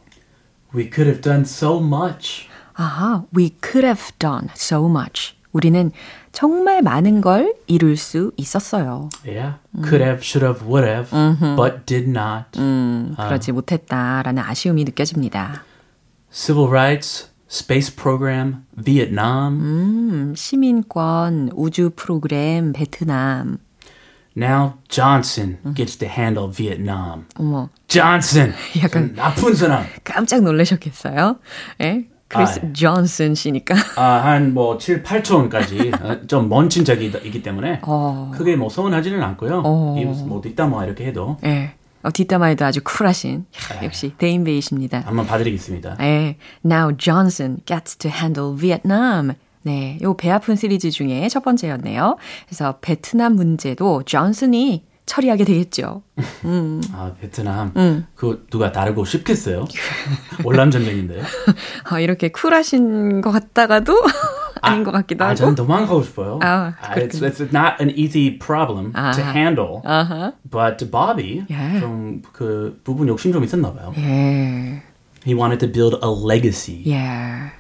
We 0.73 0.89
could 0.89 1.07
have 1.07 1.21
done 1.21 1.45
so 1.45 1.79
much. 1.79 2.47
아하, 2.74 3.24
we 3.36 3.50
could 3.62 3.84
have 3.84 4.12
done 4.18 4.48
so 4.56 4.86
much. 4.88 5.34
우리는 5.52 5.92
정말 6.32 6.82
많은 6.82 7.20
걸 7.20 7.54
이룰 7.68 7.96
수 7.96 8.32
있었어요. 8.36 9.08
Yeah. 9.24 9.58
Could 9.82 10.02
have, 10.02 10.20
should 10.24 10.44
have, 10.44 10.66
would 10.66 10.84
have, 10.84 11.10
but 11.56 11.86
did 11.86 12.08
not. 12.08 12.46
그러지 13.16 13.52
못했다라는 13.52 14.42
아쉬움이 14.42 14.82
느껴집니다. 14.84 15.62
Civil 16.32 16.68
rights, 16.68 17.28
space 17.48 17.94
program, 17.94 18.64
Vietnam. 18.76 19.60
음, 19.60 20.34
시민권, 20.36 21.50
우주 21.54 21.90
프로그램, 21.94 22.72
베트남. 22.72 23.58
Now 24.36 24.78
Johnson 24.88 25.58
gets 25.76 25.96
to 25.98 26.08
handle 26.08 26.50
Vietnam. 26.50 27.26
어머, 27.36 27.68
Johnson. 27.86 28.52
약간- 28.82 29.06
좀 29.10 29.14
나쁜 29.14 29.54
사람. 29.54 29.84
깜짝 30.02 30.42
놀라셨겠어요? 30.42 31.38
예? 31.82 32.08
크리스 32.28 32.60
아, 32.60 32.62
예. 32.66 32.72
존슨 32.72 33.34
씨니까. 33.34 33.74
아, 33.96 34.02
한 34.24 34.54
뭐 34.54 34.78
7, 34.78 35.02
8초원까지 35.02 36.26
좀 36.28 36.48
먼 36.48 36.68
친척이기 36.68 37.42
때문에 37.42 37.80
어. 37.82 38.30
크게 38.34 38.56
뭐 38.56 38.68
서운하지는 38.68 39.22
않고요. 39.22 39.62
어. 39.64 39.96
이뭐 39.98 40.40
뒷담화 40.40 40.84
이렇게 40.86 41.06
해도 41.06 41.36
예. 41.44 41.74
어, 42.02 42.10
뒷담화에도 42.10 42.64
아주 42.64 42.80
쿨하신 42.84 43.46
네. 43.70 43.76
야, 43.76 43.84
역시 43.84 44.12
대인배이십니다. 44.18 45.02
한번 45.06 45.26
봐드리겠습니다. 45.26 45.96
예. 46.00 46.36
Now 46.64 46.96
Johnson 46.96 47.58
gets 47.66 47.96
to 47.96 48.10
handle 48.10 48.56
Vietnam. 48.58 49.32
네, 49.62 49.98
요 50.02 50.12
배 50.14 50.30
아픈 50.30 50.56
시리즈 50.56 50.90
중에 50.90 51.26
첫 51.28 51.42
번째였네요. 51.42 52.16
그래서 52.46 52.76
베트남 52.82 53.34
문제도 53.34 54.02
존슨이 54.02 54.84
처리하게 55.06 55.44
되겠죠. 55.44 56.02
아 56.92 57.12
베트남 57.20 58.06
그 58.14 58.46
누가 58.50 58.72
다르고 58.72 59.04
싶겠어요? 59.04 59.66
월남 60.44 60.70
전쟁인데. 60.70 61.20
아, 61.84 62.00
이렇게 62.00 62.28
쿨하신 62.30 63.20
것 63.20 63.30
같다가도 63.30 63.94
아닌 64.62 64.82
것 64.82 64.92
같기도 64.92 65.24
아 65.24 65.28
하고. 65.28 65.36
저는 65.36 65.54
도망가고 65.54 66.02
싶어요. 66.02 66.38
아, 66.42 66.72
it's, 66.96 67.20
it's 67.20 67.40
not 67.54 67.76
an 67.80 67.90
easy 67.90 68.38
problem 68.38 68.92
to 68.92 69.00
아하. 69.00 69.32
handle. 69.34 69.82
아하. 69.84 70.32
But 70.50 70.90
Bobby 70.90 71.44
예. 71.50 71.80
좀그 71.80 72.80
부분 72.82 73.08
욕심 73.08 73.32
좀 73.32 73.44
있었나 73.44 73.72
봐요. 73.74 73.92
예. 73.98 74.82
He 75.26 75.34
wanted 75.34 75.58
to 75.60 75.70
build 75.70 75.98
a 76.02 76.08
legacy. 76.08 76.82
예. 76.86 77.52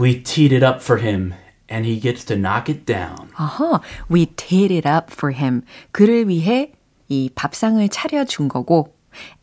We 0.00 0.22
teed 0.22 0.54
it 0.54 0.64
up 0.64 0.80
for 0.82 1.00
him 1.02 1.34
and 1.70 1.86
he 1.86 2.00
gets 2.00 2.24
to 2.26 2.36
knock 2.36 2.72
it 2.72 2.84
down. 2.86 3.30
아하, 3.34 3.80
we 4.10 4.26
teed 4.26 4.72
it 4.72 4.88
up 4.88 5.12
for 5.12 5.34
him. 5.34 5.62
그를 5.92 6.28
위해 6.28 6.72
이 7.08 7.30
밥상을 7.34 7.88
차려준 7.88 8.48
거고, 8.48 8.94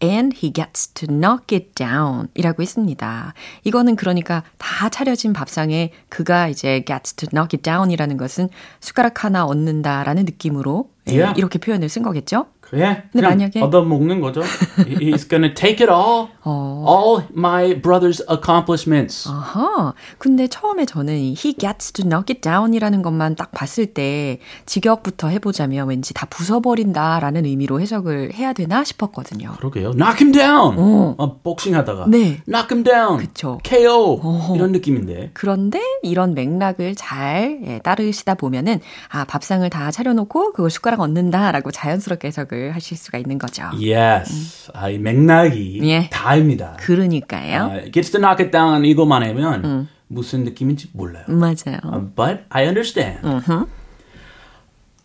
and 0.01 0.37
he 0.37 0.51
gets 0.53 0.89
to 0.93 1.07
knock 1.07 1.55
it 1.55 1.73
down 1.75 2.27
이라고 2.35 2.61
했습니다. 2.61 3.33
이거는 3.63 3.95
그러니까 3.95 4.43
다 4.57 4.89
차려진 4.89 5.33
밥상에 5.33 5.91
그가 6.09 6.47
이제 6.47 6.83
gets 6.85 7.15
to 7.15 7.27
knock 7.29 7.57
it 7.57 7.63
down 7.63 7.91
이라는 7.91 8.17
것은 8.17 8.49
숟가락 8.79 9.23
하나 9.23 9.45
얻는다라는 9.45 10.25
느낌으로 10.25 10.89
예, 11.07 11.13
Yeah. 11.13 11.37
이렇게 11.37 11.59
표현을 11.59 11.89
쓴 11.89 12.01
거겠죠? 12.01 12.47
예, 12.75 13.03
근데 13.12 13.27
만약에- 13.27 13.62
얻어먹는 13.62 14.20
거죠. 14.22 14.41
He- 14.88 15.12
He's 15.13 15.29
gonna 15.29 15.53
take 15.53 15.86
it 15.86 15.91
all, 15.91 16.29
all 16.46 17.24
my 17.36 17.79
brother's 17.82 18.22
accomplishments. 18.29 19.29
아하. 19.29 19.93
근데 20.17 20.48
처음에 20.48 20.86
저는 20.86 21.15
이 21.17 21.36
he 21.38 21.53
gets 21.53 21.91
to 21.93 22.03
knock 22.03 22.34
it 22.34 22.41
down이라는 22.41 23.01
것만 23.03 23.36
딱 23.36 23.51
봤을 23.51 23.86
때 23.88 24.39
직역부터 24.65 25.27
해보자면 25.27 25.88
왠지 25.89 26.13
다 26.15 26.25
부숴버린다라는 26.27 27.46
의미로 27.46 27.79
해석을 27.79 28.34
해야 28.34 28.53
되나 28.53 28.84
싶었거든요. 28.84 29.51
그러게요. 29.58 29.91
Knock 29.91 30.17
him 30.25 30.32
down. 30.32 30.75
어, 31.17 31.39
복싱하다가 31.43 32.05
네. 32.08 32.41
knock 32.46 32.67
him 32.72 32.84
down. 32.84 33.17
그쵸. 33.17 33.60
KO 33.63 34.20
이런 34.55 34.72
느낌인데. 34.72 35.32
그런데 35.34 35.79
이런 36.01 36.34
맥락을 36.34 36.96
잘 36.96 37.60
예, 37.65 37.79
따르시다 37.79 38.34
보면은 38.36 38.79
아 39.10 39.25
밥상을 39.25 39.70
다 39.70 39.91
차려놓고 39.91 40.53
그걸 40.53 40.70
숟가락 40.72 41.01
얻는다라고 41.01 41.70
자연스럽게 41.72 42.29
해석을 42.29 42.52
하실 42.74 42.98
수가 42.98 43.17
있는 43.17 43.38
거죠. 43.38 43.63
Yes, 43.74 44.72
아, 44.74 44.89
이 44.89 44.98
맥락이 44.98 45.79
예. 45.83 46.10
다입니다. 46.10 46.77
그러니까요. 46.79 47.63
아, 47.63 47.81
gets 47.91 48.12
to 48.12 48.19
knock 48.19 48.43
it 48.43 48.51
down 48.51 48.86
이거만 48.86 49.24
하면 49.24 49.88
무슨 50.07 50.43
느낌인지 50.43 50.89
몰라요. 50.93 51.25
맞아요. 51.27 51.79
Uh, 51.83 52.00
but 52.15 52.43
I 52.50 52.65
understand. 52.65 53.19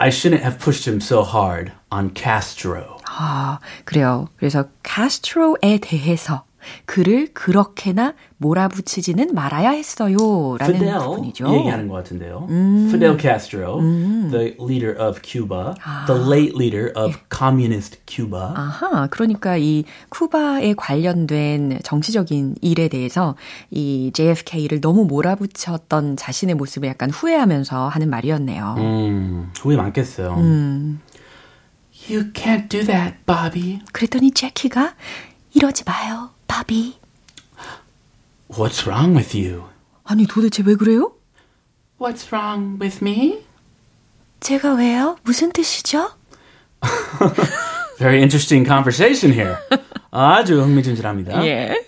I 0.01 0.11
shouldn't 0.11 0.43
have 0.43 0.59
pushed 0.59 0.89
him 0.89 1.01
so 1.01 1.25
hard 1.25 1.73
on 1.91 2.13
Castro. 2.15 2.99
아, 3.09 3.59
그래요. 3.85 4.29
그래서 4.37 4.67
카스트로에 4.85 5.79
대해서 5.81 6.45
그를 6.85 7.29
그렇게나 7.33 8.15
몰아붙이지는 8.39 9.35
말아야 9.35 9.71
했어요. 9.71 10.57
라는 10.59 10.75
Fidel 10.77 10.99
부분이죠. 10.99 11.49
얘기하는 11.55 11.89
것 11.89 11.95
같은데요. 11.95 12.47
Fidel 12.89 13.19
Castro, 13.21 13.81
the 14.31 14.57
leader 14.61 14.97
of 14.99 15.21
Cuba, 15.23 15.75
the 16.07 16.21
late 16.21 16.55
leader 16.57 16.93
of 16.97 17.19
communist 17.35 17.99
Cuba. 18.07 18.53
아하, 18.55 19.07
그러니까 19.09 19.57
이 19.57 19.85
쿠바에 20.11 20.75
관련된 20.75 21.81
정치적인 21.83 22.57
일에 22.61 22.89
대해서 22.89 23.35
이 23.71 24.11
JFK를 24.15 24.81
너무 24.81 25.05
몰아붙였던 25.05 26.17
자신의 26.17 26.55
모습을 26.55 26.89
약간 26.89 27.11
후회하면서 27.11 27.89
하는 27.89 28.11
말이었네요. 28.11 28.75
음, 28.79 29.53
후회 29.59 29.77
많겠어요. 29.77 30.35
You 32.11 32.33
can't 32.33 32.69
do 32.69 32.85
that, 32.85 33.17
Bobby. 33.27 33.81
그랬더니 33.93 34.31
제키가 34.31 34.95
이러지 35.55 35.85
마요, 35.85 36.31
바비. 36.49 36.99
What's 38.49 38.87
wrong 38.89 39.15
with 39.15 39.37
you? 39.37 39.69
아니 40.05 40.27
도대체 40.27 40.63
왜 40.65 40.75
그래요? 40.75 41.13
What's 42.01 42.33
wrong 42.33 42.79
with 42.81 43.05
me? 43.05 43.45
제가 44.41 44.75
왜요? 44.75 45.17
무슨 45.23 45.53
뜻이죠? 45.53 46.11
Very 47.99 48.19
interesting 48.19 48.65
conversation 48.67 49.33
here. 49.33 49.57
아주 50.11 50.63
흥미진진합니다. 50.63 51.45
예. 51.45 51.85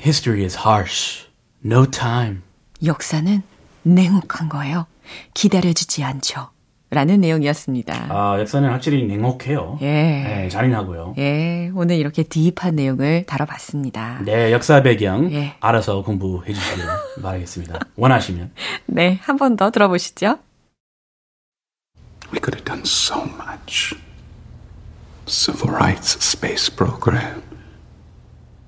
History 0.00 0.44
is 0.44 0.56
harsh. 0.58 1.26
No 1.64 1.84
time. 1.90 2.42
역사는 2.84 3.42
냉혹한 3.82 4.48
거예요. 4.48 4.86
기다려주지 5.34 6.04
않죠. 6.04 6.50
라는 6.92 7.20
내용이었습니다. 7.20 8.06
아, 8.08 8.40
역사는 8.40 8.68
확실히 8.68 9.04
냉혹해요. 9.04 9.78
예. 9.80 9.86
네, 9.86 10.48
잔인하고요. 10.48 11.14
예, 11.18 11.70
오늘 11.72 11.96
이렇게 11.96 12.24
딥한 12.24 12.74
내용을 12.74 13.26
다뤄봤습니다. 13.26 14.22
네, 14.24 14.50
역사 14.50 14.82
배경 14.82 15.30
예. 15.32 15.54
알아서 15.60 16.02
공부해 16.02 16.52
주시길 16.52 16.84
바라겠습니다. 17.22 17.78
원하시면. 17.96 18.50
네, 18.86 19.20
한 19.22 19.36
번 19.36 19.56
더 19.56 19.70
들어보시죠. 19.70 20.38
We 22.32 22.40
could 22.42 22.54
have 22.56 22.64
done 22.64 22.82
so 22.84 23.22
much. 23.24 23.94
Civil 25.26 25.72
rights 25.76 26.18
space 26.20 26.68
program. 26.74 27.42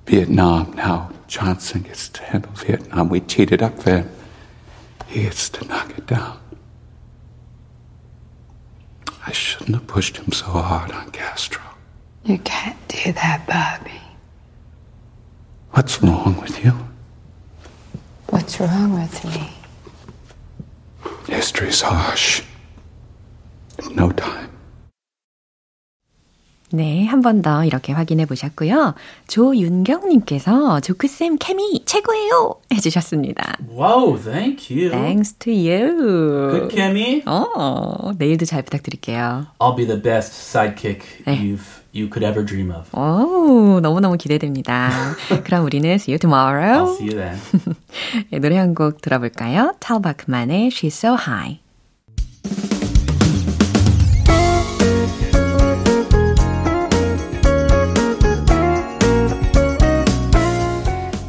Vietnam, 0.06 0.72
now 0.76 1.08
Johnson 1.26 1.82
gets 1.82 2.08
to 2.12 2.22
handle 2.24 2.52
Vietnam. 2.54 3.08
We 3.10 3.20
cheated 3.26 3.62
up 3.64 3.82
then. 3.82 4.08
He 5.08 5.22
gets 5.24 5.50
to 5.50 5.66
knock 5.66 5.90
it 5.98 6.06
down. 6.06 6.38
I 9.26 9.32
shouldn't 9.32 9.74
have 9.76 9.86
pushed 9.86 10.16
him 10.16 10.32
so 10.32 10.46
hard 10.46 10.90
on 10.92 11.10
Castro. 11.10 11.62
You 12.24 12.38
can't 12.38 12.76
do 12.88 13.12
that, 13.12 13.46
Bobby. 13.46 14.00
What's 15.70 16.02
wrong 16.02 16.40
with 16.40 16.64
you? 16.64 16.72
What's 18.28 18.60
wrong 18.60 18.94
with 18.94 19.24
me? 19.24 19.52
History's 21.26 21.80
harsh. 21.80 22.42
No 23.94 24.10
time. 24.10 24.50
네, 26.74 27.04
한 27.06 27.20
번 27.22 27.42
더 27.42 27.64
이렇게 27.64 27.92
확인해 27.92 28.24
보셨고요. 28.26 28.94
조윤경님께서 29.28 30.80
조크쌤 30.80 31.36
케미 31.38 31.82
최고예요! 31.84 32.54
해주셨습니다. 32.72 33.58
Wow, 33.70 34.18
thank 34.22 34.74
you. 34.74 34.90
Thanks 34.90 35.34
to 35.34 35.52
you. 35.52 36.50
Good, 36.50 36.74
Kemi. 36.74 37.22
어, 37.26 38.12
내일도 38.16 38.44
잘 38.46 38.62
부탁드릴게요. 38.62 39.46
I'll 39.58 39.76
be 39.76 39.86
the 39.86 40.00
best 40.00 40.32
sidekick 40.32 41.00
네. 41.26 41.38
you've 41.42 41.82
you 41.94 42.08
could 42.10 42.24
ever 42.24 42.44
dream 42.44 42.70
of. 42.70 42.88
오, 42.96 43.80
너무너무 43.80 44.16
기대됩니다. 44.16 44.90
그럼 45.44 45.64
우리는 45.64 45.88
see 45.96 46.12
you 46.14 46.18
tomorrow. 46.18 46.86
I'll 46.86 46.96
see 46.96 47.08
you 47.08 47.16
then. 47.16 47.38
네, 48.30 48.38
노래 48.38 48.56
한 48.56 48.74
곡 48.74 49.00
들어볼까요? 49.02 49.74
Tal 49.80 50.00
Bachman의 50.00 50.68
She's 50.68 50.94
So 50.96 51.14
High. 51.16 51.60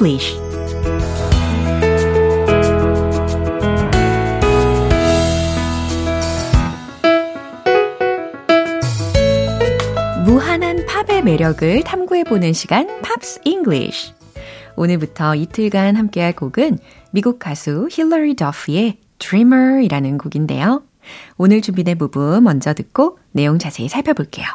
English. 0.00 0.40
무한한 10.24 10.86
팝의 10.86 11.22
매력을 11.22 11.82
탐구해보는 11.84 12.52
시간, 12.54 13.00
Pops 13.02 13.40
English. 13.44 14.14
오늘부터 14.76 15.34
이틀간 15.34 15.96
함께할 15.96 16.34
곡은 16.34 16.78
미국 17.10 17.38
가수 17.38 17.88
힐러리 17.90 18.36
더프의 18.36 18.98
Dreamer이라는 19.18 20.16
곡인데요. 20.16 20.82
오늘 21.36 21.60
준비된 21.60 21.98
부분 21.98 22.42
먼저 22.42 22.72
듣고 22.72 23.18
내용 23.32 23.58
자세히 23.58 23.88
살펴볼게요. 23.88 24.46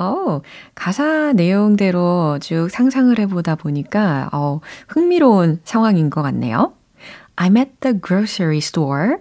어, 0.00 0.40
가사 0.74 1.34
내용대로 1.34 2.38
쭉 2.40 2.68
상상을 2.70 3.18
해보다 3.18 3.54
보니까, 3.54 4.30
어, 4.32 4.60
흥미로운 4.88 5.60
상황인 5.64 6.08
것 6.08 6.22
같네요. 6.22 6.72
I'm 7.36 7.58
at 7.58 7.72
the 7.80 8.00
grocery 8.00 8.58
store. 8.58 9.16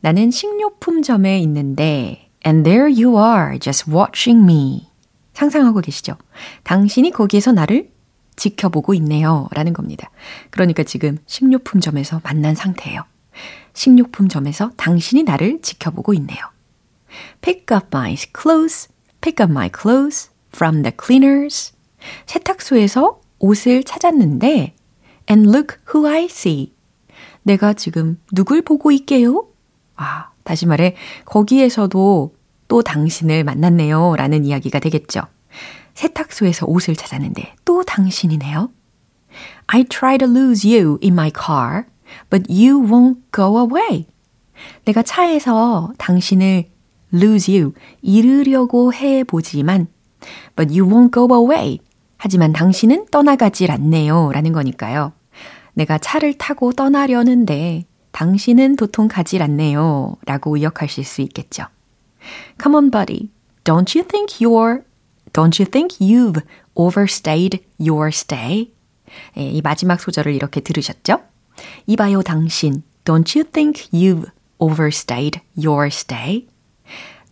나는 0.00 0.32
식료품점에 0.32 1.38
있는데, 1.40 2.28
and 2.44 2.68
there 2.68 2.92
you 2.92 3.16
are, 3.16 3.58
just 3.60 3.88
watching 3.88 4.42
me. 4.42 4.88
상상하고 5.32 5.80
계시죠? 5.80 6.16
당신이 6.64 7.12
거기에서 7.12 7.52
나를 7.52 7.90
지켜보고 8.34 8.94
있네요. 8.94 9.48
라는 9.52 9.72
겁니다. 9.72 10.10
그러니까 10.50 10.82
지금 10.82 11.18
식료품점에서 11.26 12.20
만난 12.24 12.56
상태예요. 12.56 13.04
식료품점에서 13.74 14.72
당신이 14.76 15.22
나를 15.22 15.60
지켜보고 15.62 16.14
있네요. 16.14 16.40
Pick 17.42 17.76
up 17.76 17.86
my 17.94 18.16
clothes, 18.16 18.88
pick 19.26 19.42
up 19.42 19.50
my 19.50 19.68
clothes 19.68 20.30
from 20.54 20.82
the 20.82 20.92
cleaners. 20.96 21.72
세탁소에서 22.26 23.20
옷을 23.40 23.82
찾았는데, 23.82 24.76
and 25.28 25.50
look 25.50 25.78
who 25.92 26.06
I 26.06 26.26
see. 26.26 26.72
내가 27.42 27.72
지금 27.72 28.20
누굴 28.30 28.62
보고 28.62 28.92
있게요? 28.92 29.48
아, 29.96 30.30
다시 30.44 30.64
말해, 30.64 30.94
거기에서도 31.24 32.36
또 32.68 32.82
당신을 32.82 33.42
만났네요. 33.42 34.14
라는 34.16 34.44
이야기가 34.44 34.78
되겠죠. 34.78 35.22
세탁소에서 35.94 36.66
옷을 36.66 36.94
찾았는데 36.94 37.56
또 37.64 37.82
당신이네요. 37.82 38.70
I 39.66 39.82
try 39.84 40.18
to 40.18 40.28
lose 40.28 40.64
you 40.68 40.98
in 41.02 41.14
my 41.14 41.32
car, 41.34 41.86
but 42.30 42.46
you 42.48 42.80
won't 42.80 43.18
go 43.34 43.58
away. 43.58 44.06
내가 44.84 45.02
차에서 45.02 45.92
당신을 45.98 46.75
lose 47.20 47.54
you, 47.54 47.72
잃으려고 48.02 48.92
해보지만, 48.92 49.88
but 50.54 50.72
you 50.72 50.88
won't 50.88 51.12
go 51.12 51.28
away. 51.34 51.80
하지만 52.16 52.52
당신은 52.52 53.06
떠나가질 53.10 53.70
않네요. 53.70 54.32
라는 54.32 54.52
거니까요. 54.52 55.12
내가 55.74 55.98
차를 55.98 56.34
타고 56.34 56.72
떠나려는데, 56.72 57.84
당신은 58.12 58.76
도통 58.76 59.08
가질 59.08 59.42
않네요. 59.42 60.16
라고 60.24 60.56
의역하실 60.56 61.04
수 61.04 61.20
있겠죠. 61.20 61.66
Come 62.60 62.76
on, 62.76 62.90
buddy. 62.90 63.30
Don't 63.64 63.94
you 63.94 64.06
think 64.06 64.40
you're, 64.40 64.84
don't 65.32 65.60
you 65.60 65.70
think 65.70 65.98
you've 66.00 66.40
overstayed 66.74 67.62
your 67.78 68.08
stay? 68.08 68.72
예, 69.36 69.42
이 69.42 69.60
마지막 69.60 70.00
소절을 70.00 70.34
이렇게 70.34 70.60
들으셨죠? 70.60 71.20
이봐요, 71.86 72.22
당신. 72.22 72.82
Don't 73.04 73.38
you 73.38 73.48
think 73.50 73.88
you've 73.92 74.30
overstayed 74.58 75.40
your 75.56 75.88
stay? 75.88 76.46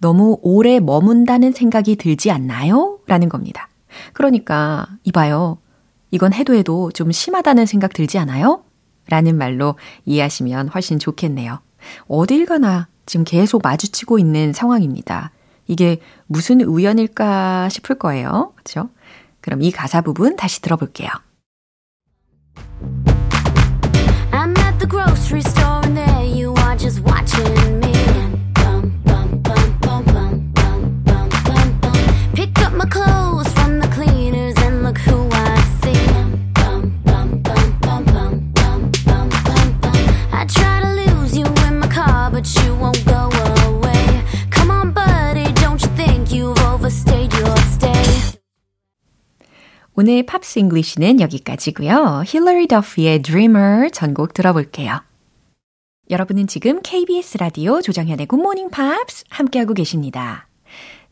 너무 0.05 0.38
오래 0.43 0.81
머문다는 0.81 1.53
생각이 1.53 1.97
들지 1.97 2.31
않나요? 2.31 2.99
라는 3.07 3.31
겁니다. 3.31 3.71
그러니까, 4.12 4.87
이봐요. 5.03 5.57
이건 6.11 6.35
해도 6.35 6.55
해도 6.55 6.90
좀 6.90 7.11
심하다는 7.11 7.64
생각 7.64 7.95
들지 7.95 8.19
않아요? 8.19 8.64
라는 9.09 9.38
말로 9.38 9.77
이해하시면 10.05 10.69
훨씬 10.69 10.99
좋겠네요. 10.99 11.59
어딜 12.07 12.45
가나 12.45 12.87
지금 13.07 13.25
계속 13.25 13.62
마주치고 13.64 14.19
있는 14.19 14.53
상황입니다. 14.53 15.31
이게 15.69 16.01
무슨 16.27 16.61
우연일까 16.61 17.71
싶을 17.71 17.97
거예요. 17.97 18.53
그렇죠? 18.57 18.90
그럼 19.40 19.62
이 19.62 19.71
가사 19.71 20.03
부분 20.03 20.37
다시 20.37 20.61
들어볼게요. 20.61 21.09
I'm 24.33 24.55
at 24.59 24.77
the 24.79 24.87
grocery 24.87 25.40
store 25.40 25.63
오늘 49.96 50.26
Pops 50.27 50.59
English는 50.59 51.20
여기까지고요. 51.20 52.24
힐러리 52.26 52.66
더프의 52.66 53.23
Dreamer 53.22 53.90
전곡 53.92 54.35
들어볼게요. 54.35 55.00
여러분은 56.11 56.48
지금 56.48 56.83
KBS 56.83 57.38
라디오 57.38 57.80
조정현의 57.80 58.26
굿모닝 58.26 58.70
팝스 58.70 59.24
함께하고 59.28 59.72
계십니다. 59.72 60.48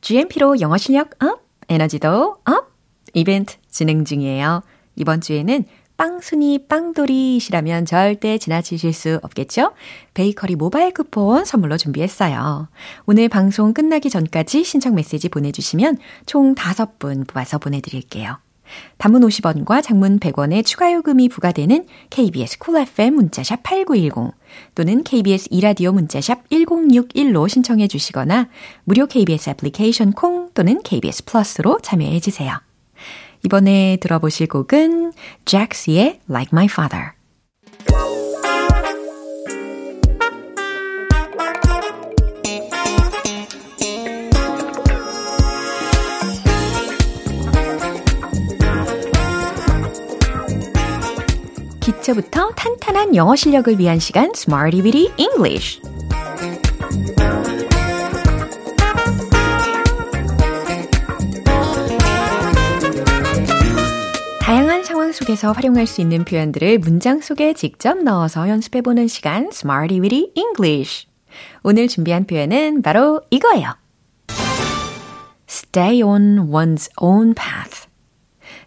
GMP로 0.01 0.59
영어 0.61 0.79
실력 0.79 1.11
up, 1.23 1.47
에너지도 1.69 2.39
up, 2.45 2.73
이벤트 3.15 3.55
진행 3.71 4.05
중이에요. 4.05 4.65
이번 4.97 5.21
주에는 5.21 5.65
빵순이 5.97 6.67
빵돌이시라면 6.67 7.87
절대 7.87 8.37
지나치실 8.37 8.93
수 8.93 9.21
없겠죠? 9.23 9.75
베이커리 10.15 10.57
모바일 10.57 10.93
쿠폰 10.93 11.45
선물로 11.45 11.77
준비했어요. 11.77 12.69
오늘 13.07 13.29
방송 13.29 13.75
끝나기 13.75 14.11
전까지 14.11 14.65
신청 14.65 14.97
메시지 14.97 15.29
보내주시면 15.29 15.99
총 16.27 16.57
5분 16.57 17.29
뽑아서 17.29 17.59
보내드릴게요. 17.59 18.39
단문 18.99 19.23
50원과 19.23 19.83
장문 19.83 20.19
100원의 20.19 20.65
추가 20.65 20.93
요금이 20.93 21.29
부과되는 21.29 21.87
KBS 22.11 22.59
Cool 22.59 22.89
FM 22.89 23.15
문자샵 23.15 23.63
8910 23.63 24.33
또는 24.75 25.03
KBS 25.05 25.49
이라디오 25.51 25.93
문자샵 25.93 26.49
1061로 26.51 27.49
신청해 27.49 27.89
주시거나 27.89 28.49
무료 28.85 29.07
KBS 29.07 29.51
애플리케이션 29.51 30.13
콩 30.13 30.51
또는 30.55 30.83
KBS 30.83 31.25
플러스로 31.25 31.79
참여해 31.83 32.21
주세요. 32.21 32.61
이번에 33.45 33.99
들어보실 34.01 34.49
곡은 34.49 35.13
잭스의 35.45 36.21
Like 36.29 36.51
My 36.53 36.67
Father. 36.67 37.22
기초부터 52.03 52.51
탄탄한 52.51 53.15
영어 53.15 53.37
실력을 53.37 53.79
위한 53.79 54.01
시간 54.01 54.33
Smarty 54.35 54.83
Bitty 54.83 55.15
English. 55.17 55.81
다양한 64.41 64.83
상황 64.83 65.13
속에서 65.13 65.53
활용할 65.53 65.87
수 65.87 66.01
있는 66.01 66.25
표현들을 66.25 66.81
문장 66.81 67.21
속에 67.21 67.55
직접 67.55 67.97
넣어서 67.99 68.49
연습해보는 68.49 69.07
시간 69.07 69.49
Smarty 69.53 70.01
Bitty 70.01 70.33
English. 70.35 71.07
오늘 71.63 71.87
준비한 71.87 72.27
표현은 72.27 72.83
바로 72.83 73.23
이거예요. 73.31 73.75
Stay 75.49 76.03
on 76.03 76.51
one's 76.51 76.91
own 77.01 77.35
path. 77.35 77.87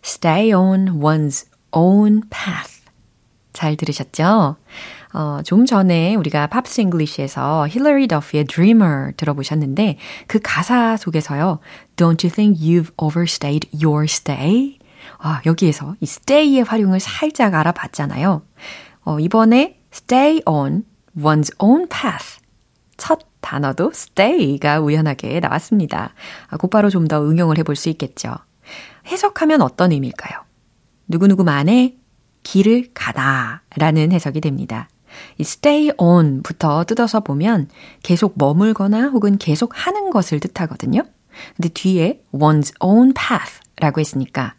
Stay 0.04 0.54
on 0.54 1.02
one's 1.02 1.46
own 1.74 2.22
path. 2.30 2.75
잘 3.56 3.76
들으셨죠? 3.76 4.58
어, 5.14 5.40
좀 5.44 5.66
전에 5.66 6.16
우리가 6.16 6.48
Pops 6.48 6.82
English에서 6.82 7.68
힐러리 7.70 8.08
더프의 8.08 8.46
Dreamer 8.46 9.14
들어보셨는데 9.18 9.98
그 10.28 10.40
가사 10.44 10.98
속에서요. 10.98 11.60
Don't 11.96 12.24
you 12.24 12.30
think 12.34 12.60
you've 12.62 12.92
overstayed 12.98 13.70
your 13.74 14.04
stay? 14.04 14.78
아, 15.20 15.42
여기에서 15.46 15.96
이 16.02 16.04
stay의 16.04 16.64
활용을 16.64 17.00
살짝 17.00 17.54
알아봤잖아요. 17.56 18.42
어, 19.06 19.20
이번에 19.20 19.80
stay 19.94 20.42
on 20.46 20.84
one's 21.18 21.54
own 21.60 21.88
path. 21.88 22.42
첫 22.98 23.20
단어도 23.40 23.92
stay가 23.94 24.80
우연하게 24.82 25.40
나왔습니다. 25.40 26.14
아, 26.50 26.58
곧바로 26.58 26.90
좀 26.90 27.08
더 27.08 27.24
응용을 27.24 27.58
해볼 27.60 27.76
수 27.76 27.90
있겠죠. 27.90 28.36
해석하면 29.08 29.62
어떤 29.62 29.92
의미일까요? 29.92 30.42
누구누구만의 31.08 31.98
길을 32.46 32.92
가다 32.94 33.64
라는 33.76 34.14
해석이 34.14 34.40
됩니다. 34.40 34.88
이 35.38 35.42
stay 35.42 35.92
on 35.98 36.44
부터 36.44 36.86
뜯어서 36.86 37.20
보면 37.20 37.70
계속 38.04 38.36
머물거나 38.38 39.08
혹은 39.08 39.38
계속 39.38 39.72
하는 39.74 40.10
것을 40.12 40.40
뜻하거든요. 40.40 41.04
근데 41.58 41.70
뒤에 41.70 42.22
one's 42.32 42.74
own 42.80 43.14
path 43.14 43.60
라고 43.78 44.00
했으니까 44.00 44.56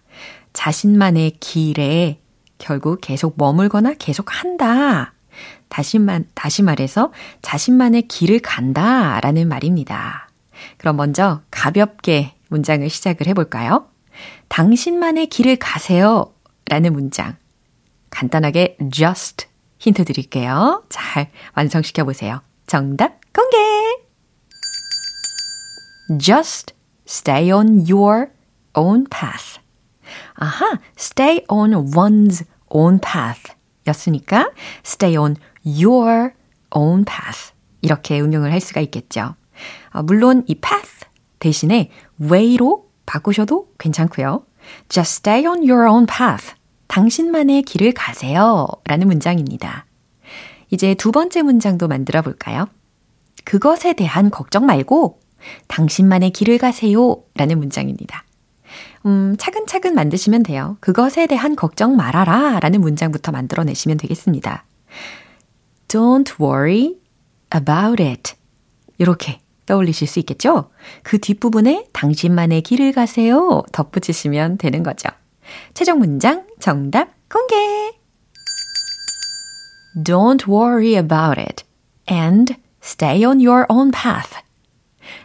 자신만의 0.52 1.38
길에 1.40 2.20
결국 2.58 3.00
계속 3.00 3.34
머물거나 3.36 3.94
계속 3.98 4.26
한다. 4.42 5.14
다시만, 5.68 6.26
다시 6.34 6.62
말해서 6.62 7.12
자신만의 7.42 8.08
길을 8.08 8.40
간다 8.40 9.20
라는 9.20 9.48
말입니다. 9.48 10.28
그럼 10.78 10.96
먼저 10.96 11.42
가볍게 11.50 12.34
문장을 12.48 12.88
시작을 12.88 13.26
해볼까요? 13.28 13.86
당신만의 14.48 15.26
길을 15.26 15.56
가세요 15.56 16.32
라는 16.66 16.92
문장. 16.92 17.36
간단하게 18.16 18.78
just 18.90 19.46
힌트 19.78 20.06
드릴게요. 20.06 20.82
잘 20.88 21.30
완성시켜 21.54 22.04
보세요. 22.04 22.40
정답 22.66 23.20
공개! 23.34 23.56
Just 26.18 26.72
stay 27.06 27.52
on 27.52 27.84
your 27.86 28.30
own 28.74 29.04
path. 29.10 29.60
아하, 30.34 30.78
stay 30.98 31.44
on 31.50 31.72
one's 31.92 32.46
own 32.70 32.98
path 33.00 33.52
였으니까 33.86 34.50
stay 34.80 35.14
on 35.14 35.36
your 35.66 36.32
own 36.74 37.04
path. 37.04 37.52
이렇게 37.82 38.18
응용을 38.18 38.50
할 38.50 38.62
수가 38.62 38.80
있겠죠. 38.80 39.34
아, 39.90 40.00
물론 40.00 40.42
이 40.46 40.54
path 40.54 41.04
대신에 41.38 41.90
way로 42.18 42.88
바꾸셔도 43.04 43.74
괜찮고요. 43.78 44.46
Just 44.88 45.18
stay 45.18 45.46
on 45.46 45.58
your 45.58 45.86
own 45.86 46.06
path. 46.06 46.55
당신만의 46.88 47.62
길을 47.62 47.92
가세요. 47.92 48.66
라는 48.84 49.06
문장입니다. 49.06 49.86
이제 50.70 50.94
두 50.94 51.12
번째 51.12 51.42
문장도 51.42 51.88
만들어 51.88 52.22
볼까요? 52.22 52.68
그것에 53.44 53.92
대한 53.92 54.30
걱정 54.30 54.66
말고 54.66 55.20
당신만의 55.68 56.30
길을 56.30 56.58
가세요. 56.58 57.22
라는 57.34 57.58
문장입니다. 57.58 58.24
음, 59.06 59.36
차근차근 59.38 59.94
만드시면 59.94 60.42
돼요. 60.42 60.76
그것에 60.80 61.26
대한 61.26 61.54
걱정 61.54 61.96
말아라. 61.96 62.58
라는 62.60 62.80
문장부터 62.80 63.30
만들어 63.30 63.62
내시면 63.64 63.96
되겠습니다. 63.98 64.64
Don't 65.88 66.40
worry 66.40 66.96
about 67.54 68.02
it. 68.02 68.34
이렇게 68.98 69.40
떠올리실 69.66 70.08
수 70.08 70.18
있겠죠? 70.20 70.70
그 71.02 71.18
뒷부분에 71.18 71.86
당신만의 71.92 72.62
길을 72.62 72.92
가세요. 72.92 73.62
덧붙이시면 73.72 74.58
되는 74.58 74.82
거죠. 74.82 75.08
최종 75.74 75.98
문장 75.98 76.46
정답 76.58 77.10
공개! 77.28 77.54
Don't 80.02 80.46
worry 80.46 80.94
about 80.94 81.40
it 81.40 81.64
and 82.10 82.54
stay 82.82 83.24
on 83.24 83.40
your 83.40 83.66
own 83.68 83.90
path. 83.90 84.42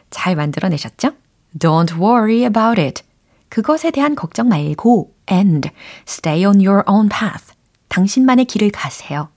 잘 0.10 0.36
만들어내셨죠? 0.36 1.12
Don't 1.60 1.98
worry 1.98 2.44
about 2.44 2.80
it. 2.82 3.04
그것에 3.50 3.92
대한 3.92 4.16
걱정 4.16 4.48
말고 4.48 5.14
and 5.30 5.70
stay 6.08 6.46
on 6.46 6.66
your 6.66 6.84
own 6.88 7.10
path. 7.10 7.54
당신만의 7.90 8.46
길을 8.46 8.72
가세요. 8.72 9.30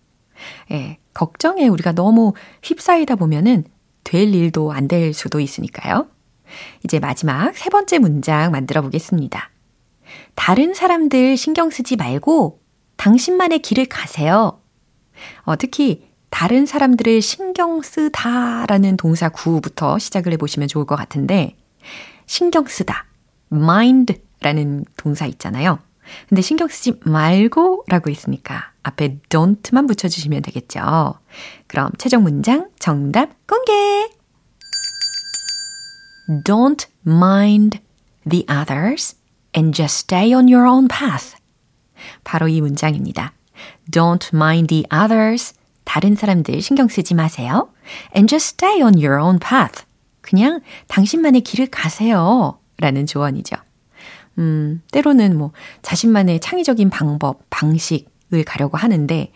예, 0.71 0.99
걱정에 1.15 1.67
우리가 1.67 1.93
너무 1.93 2.35
휩싸이다 2.63 3.17
보면은 3.17 3.65
될 4.05 4.33
일도 4.33 4.73
안 4.73 4.87
될 4.87 5.13
수도 5.15 5.41
있으니까요. 5.41 6.07
이제 6.85 7.01
마지막 7.01 7.57
세 7.57 7.71
번째 7.71 7.99
문장 7.99 8.53
만들어 8.53 8.83
보겠습니다. 8.83 9.51
다른 10.35 10.75
사람들 10.75 11.37
신경 11.37 11.71
쓰지 11.71 11.97
말고 11.97 12.61
당신만의 12.97 13.61
길을 13.61 13.87
가세요. 13.87 14.61
어, 15.43 15.57
특히 15.57 16.09
다른 16.31 16.67
사람들을 16.67 17.23
신경 17.23 17.81
쓰다라는 17.83 18.97
동사 18.97 19.29
구부터 19.29 19.99
시작을 19.99 20.33
해보시면 20.33 20.69
좋을 20.69 20.85
것 20.85 20.97
같은데, 20.97 21.57
신경 22.27 22.67
쓰다, 22.67 23.07
mind라는 23.53 24.85
동사 24.97 25.27
있잖아요. 25.27 25.79
근데 26.29 26.43
신경 26.43 26.69
쓰지 26.69 26.99
말고 27.05 27.85
라고 27.89 28.11
있으니까 28.11 28.73
앞에 28.83 29.19
don't만 29.29 29.87
붙여주시면 29.87 30.43
되겠죠. 30.43 31.15
그럼 31.67 31.91
최종 31.99 32.23
문장 32.23 32.69
정답 32.79 33.31
공개! 33.47 34.09
Don't 36.45 36.87
mind 37.07 37.79
the 38.29 38.45
others 38.51 39.17
and 39.57 39.75
just 39.75 40.01
stay 40.01 40.35
on 40.35 40.53
your 40.53 40.69
own 40.69 40.89
path. 40.89 41.37
바로 42.25 42.49
이 42.49 42.61
문장입니다. 42.61 43.33
Don't 43.91 44.35
mind 44.35 44.69
the 44.69 44.85
others. 44.93 45.55
다른 45.85 46.15
사람들 46.17 46.61
신경 46.61 46.89
쓰지 46.89 47.15
마세요. 47.15 47.69
And 48.17 48.29
just 48.29 48.55
stay 48.55 48.83
on 48.83 48.95
your 48.95 49.23
own 49.23 49.39
path. 49.39 49.85
그냥 50.21 50.61
당신만의 50.89 51.43
길을 51.43 51.69
가세요. 51.69 52.59
라는 52.79 53.07
조언이죠. 53.07 53.57
음, 54.39 54.83
때로는 54.91 55.39
뭐 55.39 55.53
자신만의 55.83 56.41
창의적인 56.41 56.91
방법, 56.91 57.49
방식을 57.51 58.45
가려고 58.45 58.77
하는데 58.77 59.33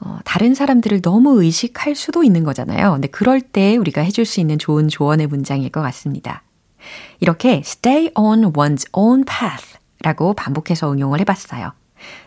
어, 0.00 0.18
다른 0.24 0.54
사람들을 0.54 1.02
너무 1.02 1.42
의식할 1.42 1.94
수도 1.94 2.22
있는 2.22 2.44
거잖아요. 2.44 2.92
근데 2.92 3.08
그럴 3.08 3.40
때 3.40 3.76
우리가 3.76 4.00
해줄 4.00 4.24
수 4.24 4.40
있는 4.40 4.58
좋은 4.58 4.88
조언의 4.88 5.26
문장일 5.26 5.70
것 5.70 5.82
같습니다. 5.82 6.42
이렇게 7.20 7.62
stay 7.64 8.10
on 8.14 8.52
one's 8.52 8.88
own 8.92 9.24
path 9.24 9.78
라고 10.02 10.34
반복해서 10.34 10.92
응용을 10.92 11.20
해봤어요. 11.20 11.72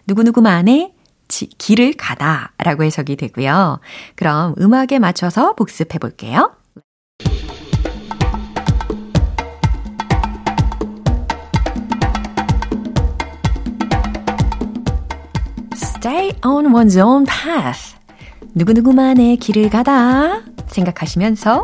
누구누구만의 0.07 0.93
지, 1.27 1.47
길을 1.47 1.93
가다 1.93 2.53
라고 2.57 2.83
해석이 2.83 3.15
되고요. 3.15 3.79
그럼 4.15 4.53
음악에 4.59 4.99
맞춰서 4.99 5.55
복습해 5.55 5.97
볼게요. 5.99 6.55
stay 15.75 16.33
on 16.43 16.65
one's 16.73 16.97
own 16.97 17.25
path. 17.25 18.02
누구누구만의 18.55 19.37
길을 19.37 19.69
가다 19.69 20.41
생각하시면서 20.67 21.63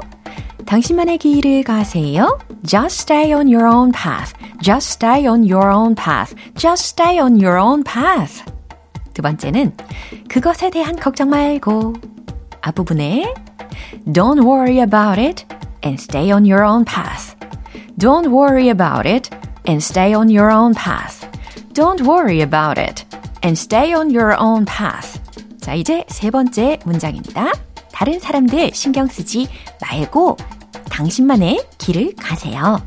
당신만의 0.65 1.17
길을 1.19 1.63
가세요. 1.63 2.39
Just 2.65 3.01
stay 3.01 3.33
on 3.33 3.47
your 3.47 3.65
own 3.67 3.91
path. 3.91 4.33
Just 4.61 4.93
stay 4.93 5.27
on 5.27 5.43
your 5.49 5.71
own 5.71 5.95
path. 5.95 6.35
Just 6.55 6.89
stay 6.89 7.19
on 7.19 7.41
your 7.41 7.59
own 7.59 7.83
path. 7.83 8.43
두 9.13 9.21
번째는 9.21 9.75
그것에 10.27 10.69
대한 10.69 10.95
걱정 10.95 11.29
말고 11.29 11.93
앞부분에 12.61 13.33
Don't 14.07 14.43
worry 14.43 14.79
about 14.79 15.19
it 15.19 15.45
and 15.83 16.01
stay 16.01 16.31
on 16.31 16.45
your 16.45 16.63
own 16.63 16.85
path. 16.85 17.35
Don't 17.97 18.29
worry 18.31 18.69
about 18.69 19.07
it 19.07 19.29
and 19.67 19.83
stay 19.83 20.13
on 20.13 20.29
your 20.29 20.51
own 20.51 20.73
path. 20.73 21.27
Don't 21.73 22.01
worry 22.01 22.41
about 22.41 22.79
it 22.79 23.05
and 23.43 23.57
stay 23.57 23.93
on 23.93 24.09
your 24.11 24.35
own 24.39 24.65
path. 24.65 25.18
자, 25.69 25.75
이제 25.75 26.03
세 26.07 26.31
번째 26.31 26.79
문장입니다. 26.83 27.51
다른 27.91 28.19
사람들 28.19 28.71
신경 28.73 29.05
쓰지 29.05 29.47
말고 29.79 30.35
당신만의 30.89 31.63
길을 31.77 32.15
가세요. 32.15 32.81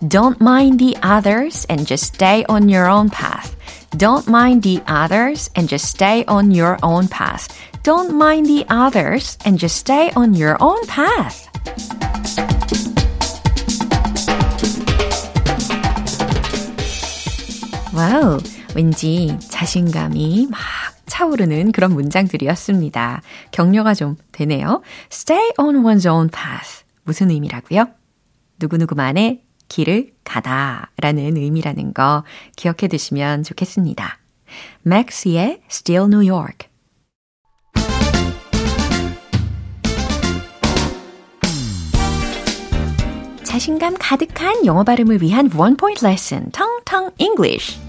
Don't 0.00 0.40
mind 0.40 0.78
the 0.78 0.94
others 1.04 1.66
and 1.68 1.86
just 1.86 2.14
stay 2.14 2.46
on 2.48 2.70
your 2.70 2.88
own 2.88 3.10
path. 3.10 3.54
Don't 3.98 4.26
mind 4.26 4.62
the 4.62 4.82
others 4.88 5.50
and 5.54 5.68
just 5.68 5.86
stay 5.86 6.24
on 6.26 6.50
your 6.50 6.78
own 6.82 7.10
path. 7.10 7.46
Don't 7.82 8.14
mind 8.16 8.46
the 8.48 8.64
others 8.70 9.36
and 9.44 9.60
just 9.60 9.76
stay 9.76 10.10
on 10.16 10.32
your 10.34 10.56
own 10.62 10.80
path. 10.86 11.44
와우. 17.92 18.38
왠지 18.74 19.36
자신감이 19.50 20.46
막 20.50 20.77
차오르는 21.18 21.72
그런 21.72 21.94
문장들이었습니다. 21.94 23.22
격려가 23.50 23.94
좀 23.94 24.16
되네요. 24.30 24.82
Stay 25.10 25.50
on 25.58 25.82
one's 25.82 26.08
own 26.08 26.28
path. 26.28 26.84
무슨 27.02 27.30
의미라고요? 27.30 27.88
누구누구만의 28.60 29.42
길을 29.66 30.12
가다 30.22 30.92
라는 30.98 31.36
의미라는 31.36 31.92
거 31.92 32.22
기억해 32.54 32.86
두시면 32.88 33.42
좋겠습니다. 33.42 34.18
맥스의 34.82 35.62
Still 35.68 36.04
New 36.06 36.30
York 36.30 36.68
자신감 43.42 43.96
가득한 43.98 44.64
영어 44.66 44.84
발음을 44.84 45.20
위한 45.20 45.50
원 45.56 45.76
포인트 45.76 46.04
레슨 46.04 46.48
텅텅 46.52 47.10
English 47.18 47.87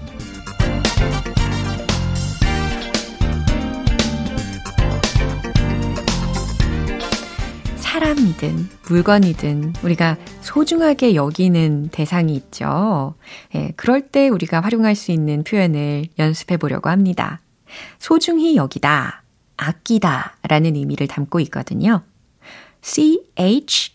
사람이든 8.00 8.68
물건이든 8.88 9.74
우리가 9.82 10.16
소중하게 10.40 11.14
여기는 11.14 11.90
대상이 11.92 12.34
있죠. 12.34 13.14
예, 13.54 13.74
그럴 13.76 14.08
때 14.08 14.30
우리가 14.30 14.60
활용할 14.60 14.94
수 14.94 15.12
있는 15.12 15.44
표현을 15.44 16.06
연습해 16.18 16.56
보려고 16.56 16.88
합니다. 16.88 17.42
소중히 17.98 18.56
여기다, 18.56 19.22
아끼다 19.58 20.38
라는 20.48 20.76
의미를 20.76 21.08
담고 21.08 21.40
있거든요. 21.40 22.02
C-H-E-R-I-S-H. 22.80 23.92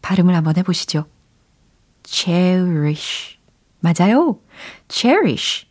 발음을 0.00 0.34
한번 0.34 0.56
해보시죠. 0.56 1.04
cherish. 2.04 3.36
맞아요. 3.80 4.40
cherish, 4.88 5.66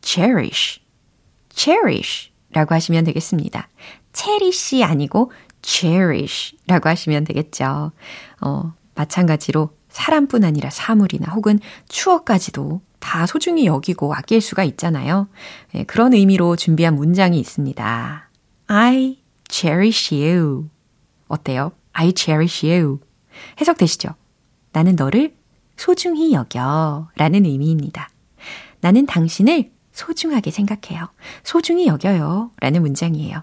cherish, 0.00 0.80
cherish. 1.54 2.29
라고 2.52 2.74
하시면 2.74 3.04
되겠습니다. 3.04 3.68
cherish 4.12 4.82
아니고 4.82 5.32
cherish 5.62 6.56
라고 6.66 6.88
하시면 6.88 7.24
되겠죠. 7.24 7.92
어, 8.40 8.72
마찬가지로 8.94 9.70
사람뿐 9.88 10.44
아니라 10.44 10.70
사물이나 10.70 11.32
혹은 11.32 11.58
추억까지도 11.88 12.80
다 12.98 13.26
소중히 13.26 13.66
여기고 13.66 14.14
아낄 14.14 14.40
수가 14.40 14.62
있잖아요. 14.64 15.28
네, 15.72 15.84
그런 15.84 16.12
의미로 16.12 16.56
준비한 16.56 16.94
문장이 16.94 17.38
있습니다. 17.38 18.28
I 18.66 19.18
cherish 19.48 20.14
you. 20.14 20.68
어때요? 21.28 21.72
I 21.92 22.12
cherish 22.16 22.66
you. 22.66 23.00
해석되시죠? 23.60 24.10
나는 24.72 24.96
너를 24.96 25.34
소중히 25.76 26.32
여겨 26.32 27.08
라는 27.16 27.44
의미입니다. 27.46 28.10
나는 28.80 29.06
당신을 29.06 29.70
소중하게 30.00 30.50
생각해요. 30.50 31.08
소중히 31.44 31.86
여겨요. 31.86 32.52
라는 32.60 32.82
문장이에요. 32.82 33.42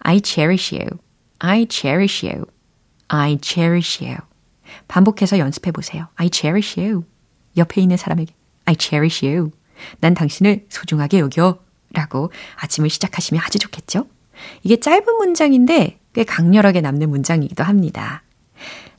I 0.00 0.20
cherish 0.24 0.74
you. 0.74 0.88
I 1.40 1.66
cherish 1.68 2.24
you. 2.24 2.46
I 3.08 3.38
cherish 3.42 4.04
you. 4.04 4.16
반복해서 4.86 5.38
연습해 5.38 5.72
보세요. 5.72 6.06
I 6.14 6.30
cherish 6.32 6.78
you. 6.78 7.04
옆에 7.56 7.80
있는 7.80 7.96
사람에게 7.96 8.32
I 8.66 8.76
cherish 8.78 9.26
you. 9.26 9.50
난 10.00 10.14
당신을 10.14 10.66
소중하게 10.68 11.18
여겨. 11.20 11.58
라고 11.94 12.30
아침을 12.56 12.90
시작하시면 12.90 13.42
아주 13.42 13.58
좋겠죠? 13.58 14.06
이게 14.62 14.78
짧은 14.78 15.16
문장인데 15.16 15.98
꽤 16.12 16.24
강렬하게 16.24 16.82
남는 16.82 17.08
문장이기도 17.08 17.64
합니다. 17.64 18.22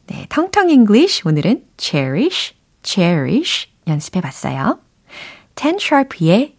네, 0.07 0.25
텅텅 0.29 0.69
English 0.69 1.21
오늘은 1.23 1.65
cherish, 1.77 2.55
cherish 2.81 3.67
연습해 3.85 4.21
봤어요. 4.21 4.79
Ten 5.53 5.77
Sharp의 5.79 6.58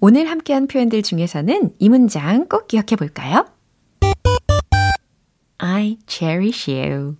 오늘 0.00 0.28
함께한 0.28 0.66
표현들 0.66 1.02
중에서는 1.02 1.74
이 1.78 1.88
문장 1.88 2.46
꼭 2.48 2.68
기억해 2.68 2.96
볼까요? 2.96 3.46
I 5.58 5.98
cherish 6.06 6.70
you. 6.70 7.16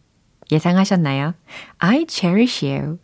예상하셨나요? 0.53 1.35
I 1.79 2.07
cherish 2.09 2.67
you. 2.67 2.99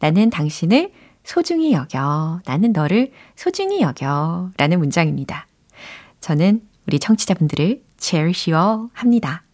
나는 0.00 0.30
당신을 0.30 0.92
소중히 1.24 1.72
여겨. 1.72 2.40
나는 2.46 2.72
너를 2.72 3.12
소중히 3.36 3.80
여겨. 3.80 4.50
라는 4.56 4.78
문장입니다. 4.78 5.46
저는 6.20 6.62
우리 6.86 6.98
청취자분들을 6.98 7.82
cherish요 7.98 8.90
합니다. 8.92 9.44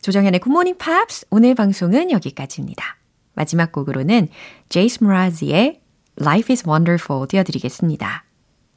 조정현의 0.00 0.40
굿모닝 0.40 0.78
팝스 0.78 1.26
오늘 1.30 1.54
방송은 1.54 2.10
여기까지입니다. 2.10 2.96
마지막 3.34 3.70
곡으로는 3.70 4.28
제이슨 4.68 5.04
므라즈의 5.04 5.80
Life 6.20 6.52
is 6.52 6.68
Wonderful 6.68 7.28
띄워드리겠습니다. 7.28 8.24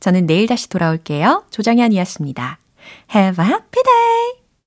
저는 0.03 0.25
내일 0.25 0.47
다시 0.47 0.67
돌아올게요. 0.67 1.45
조정현이었습니다. 1.49 2.59
Have 3.15 3.41
a 3.41 3.49
happy 3.49 3.83
day! 3.83 4.42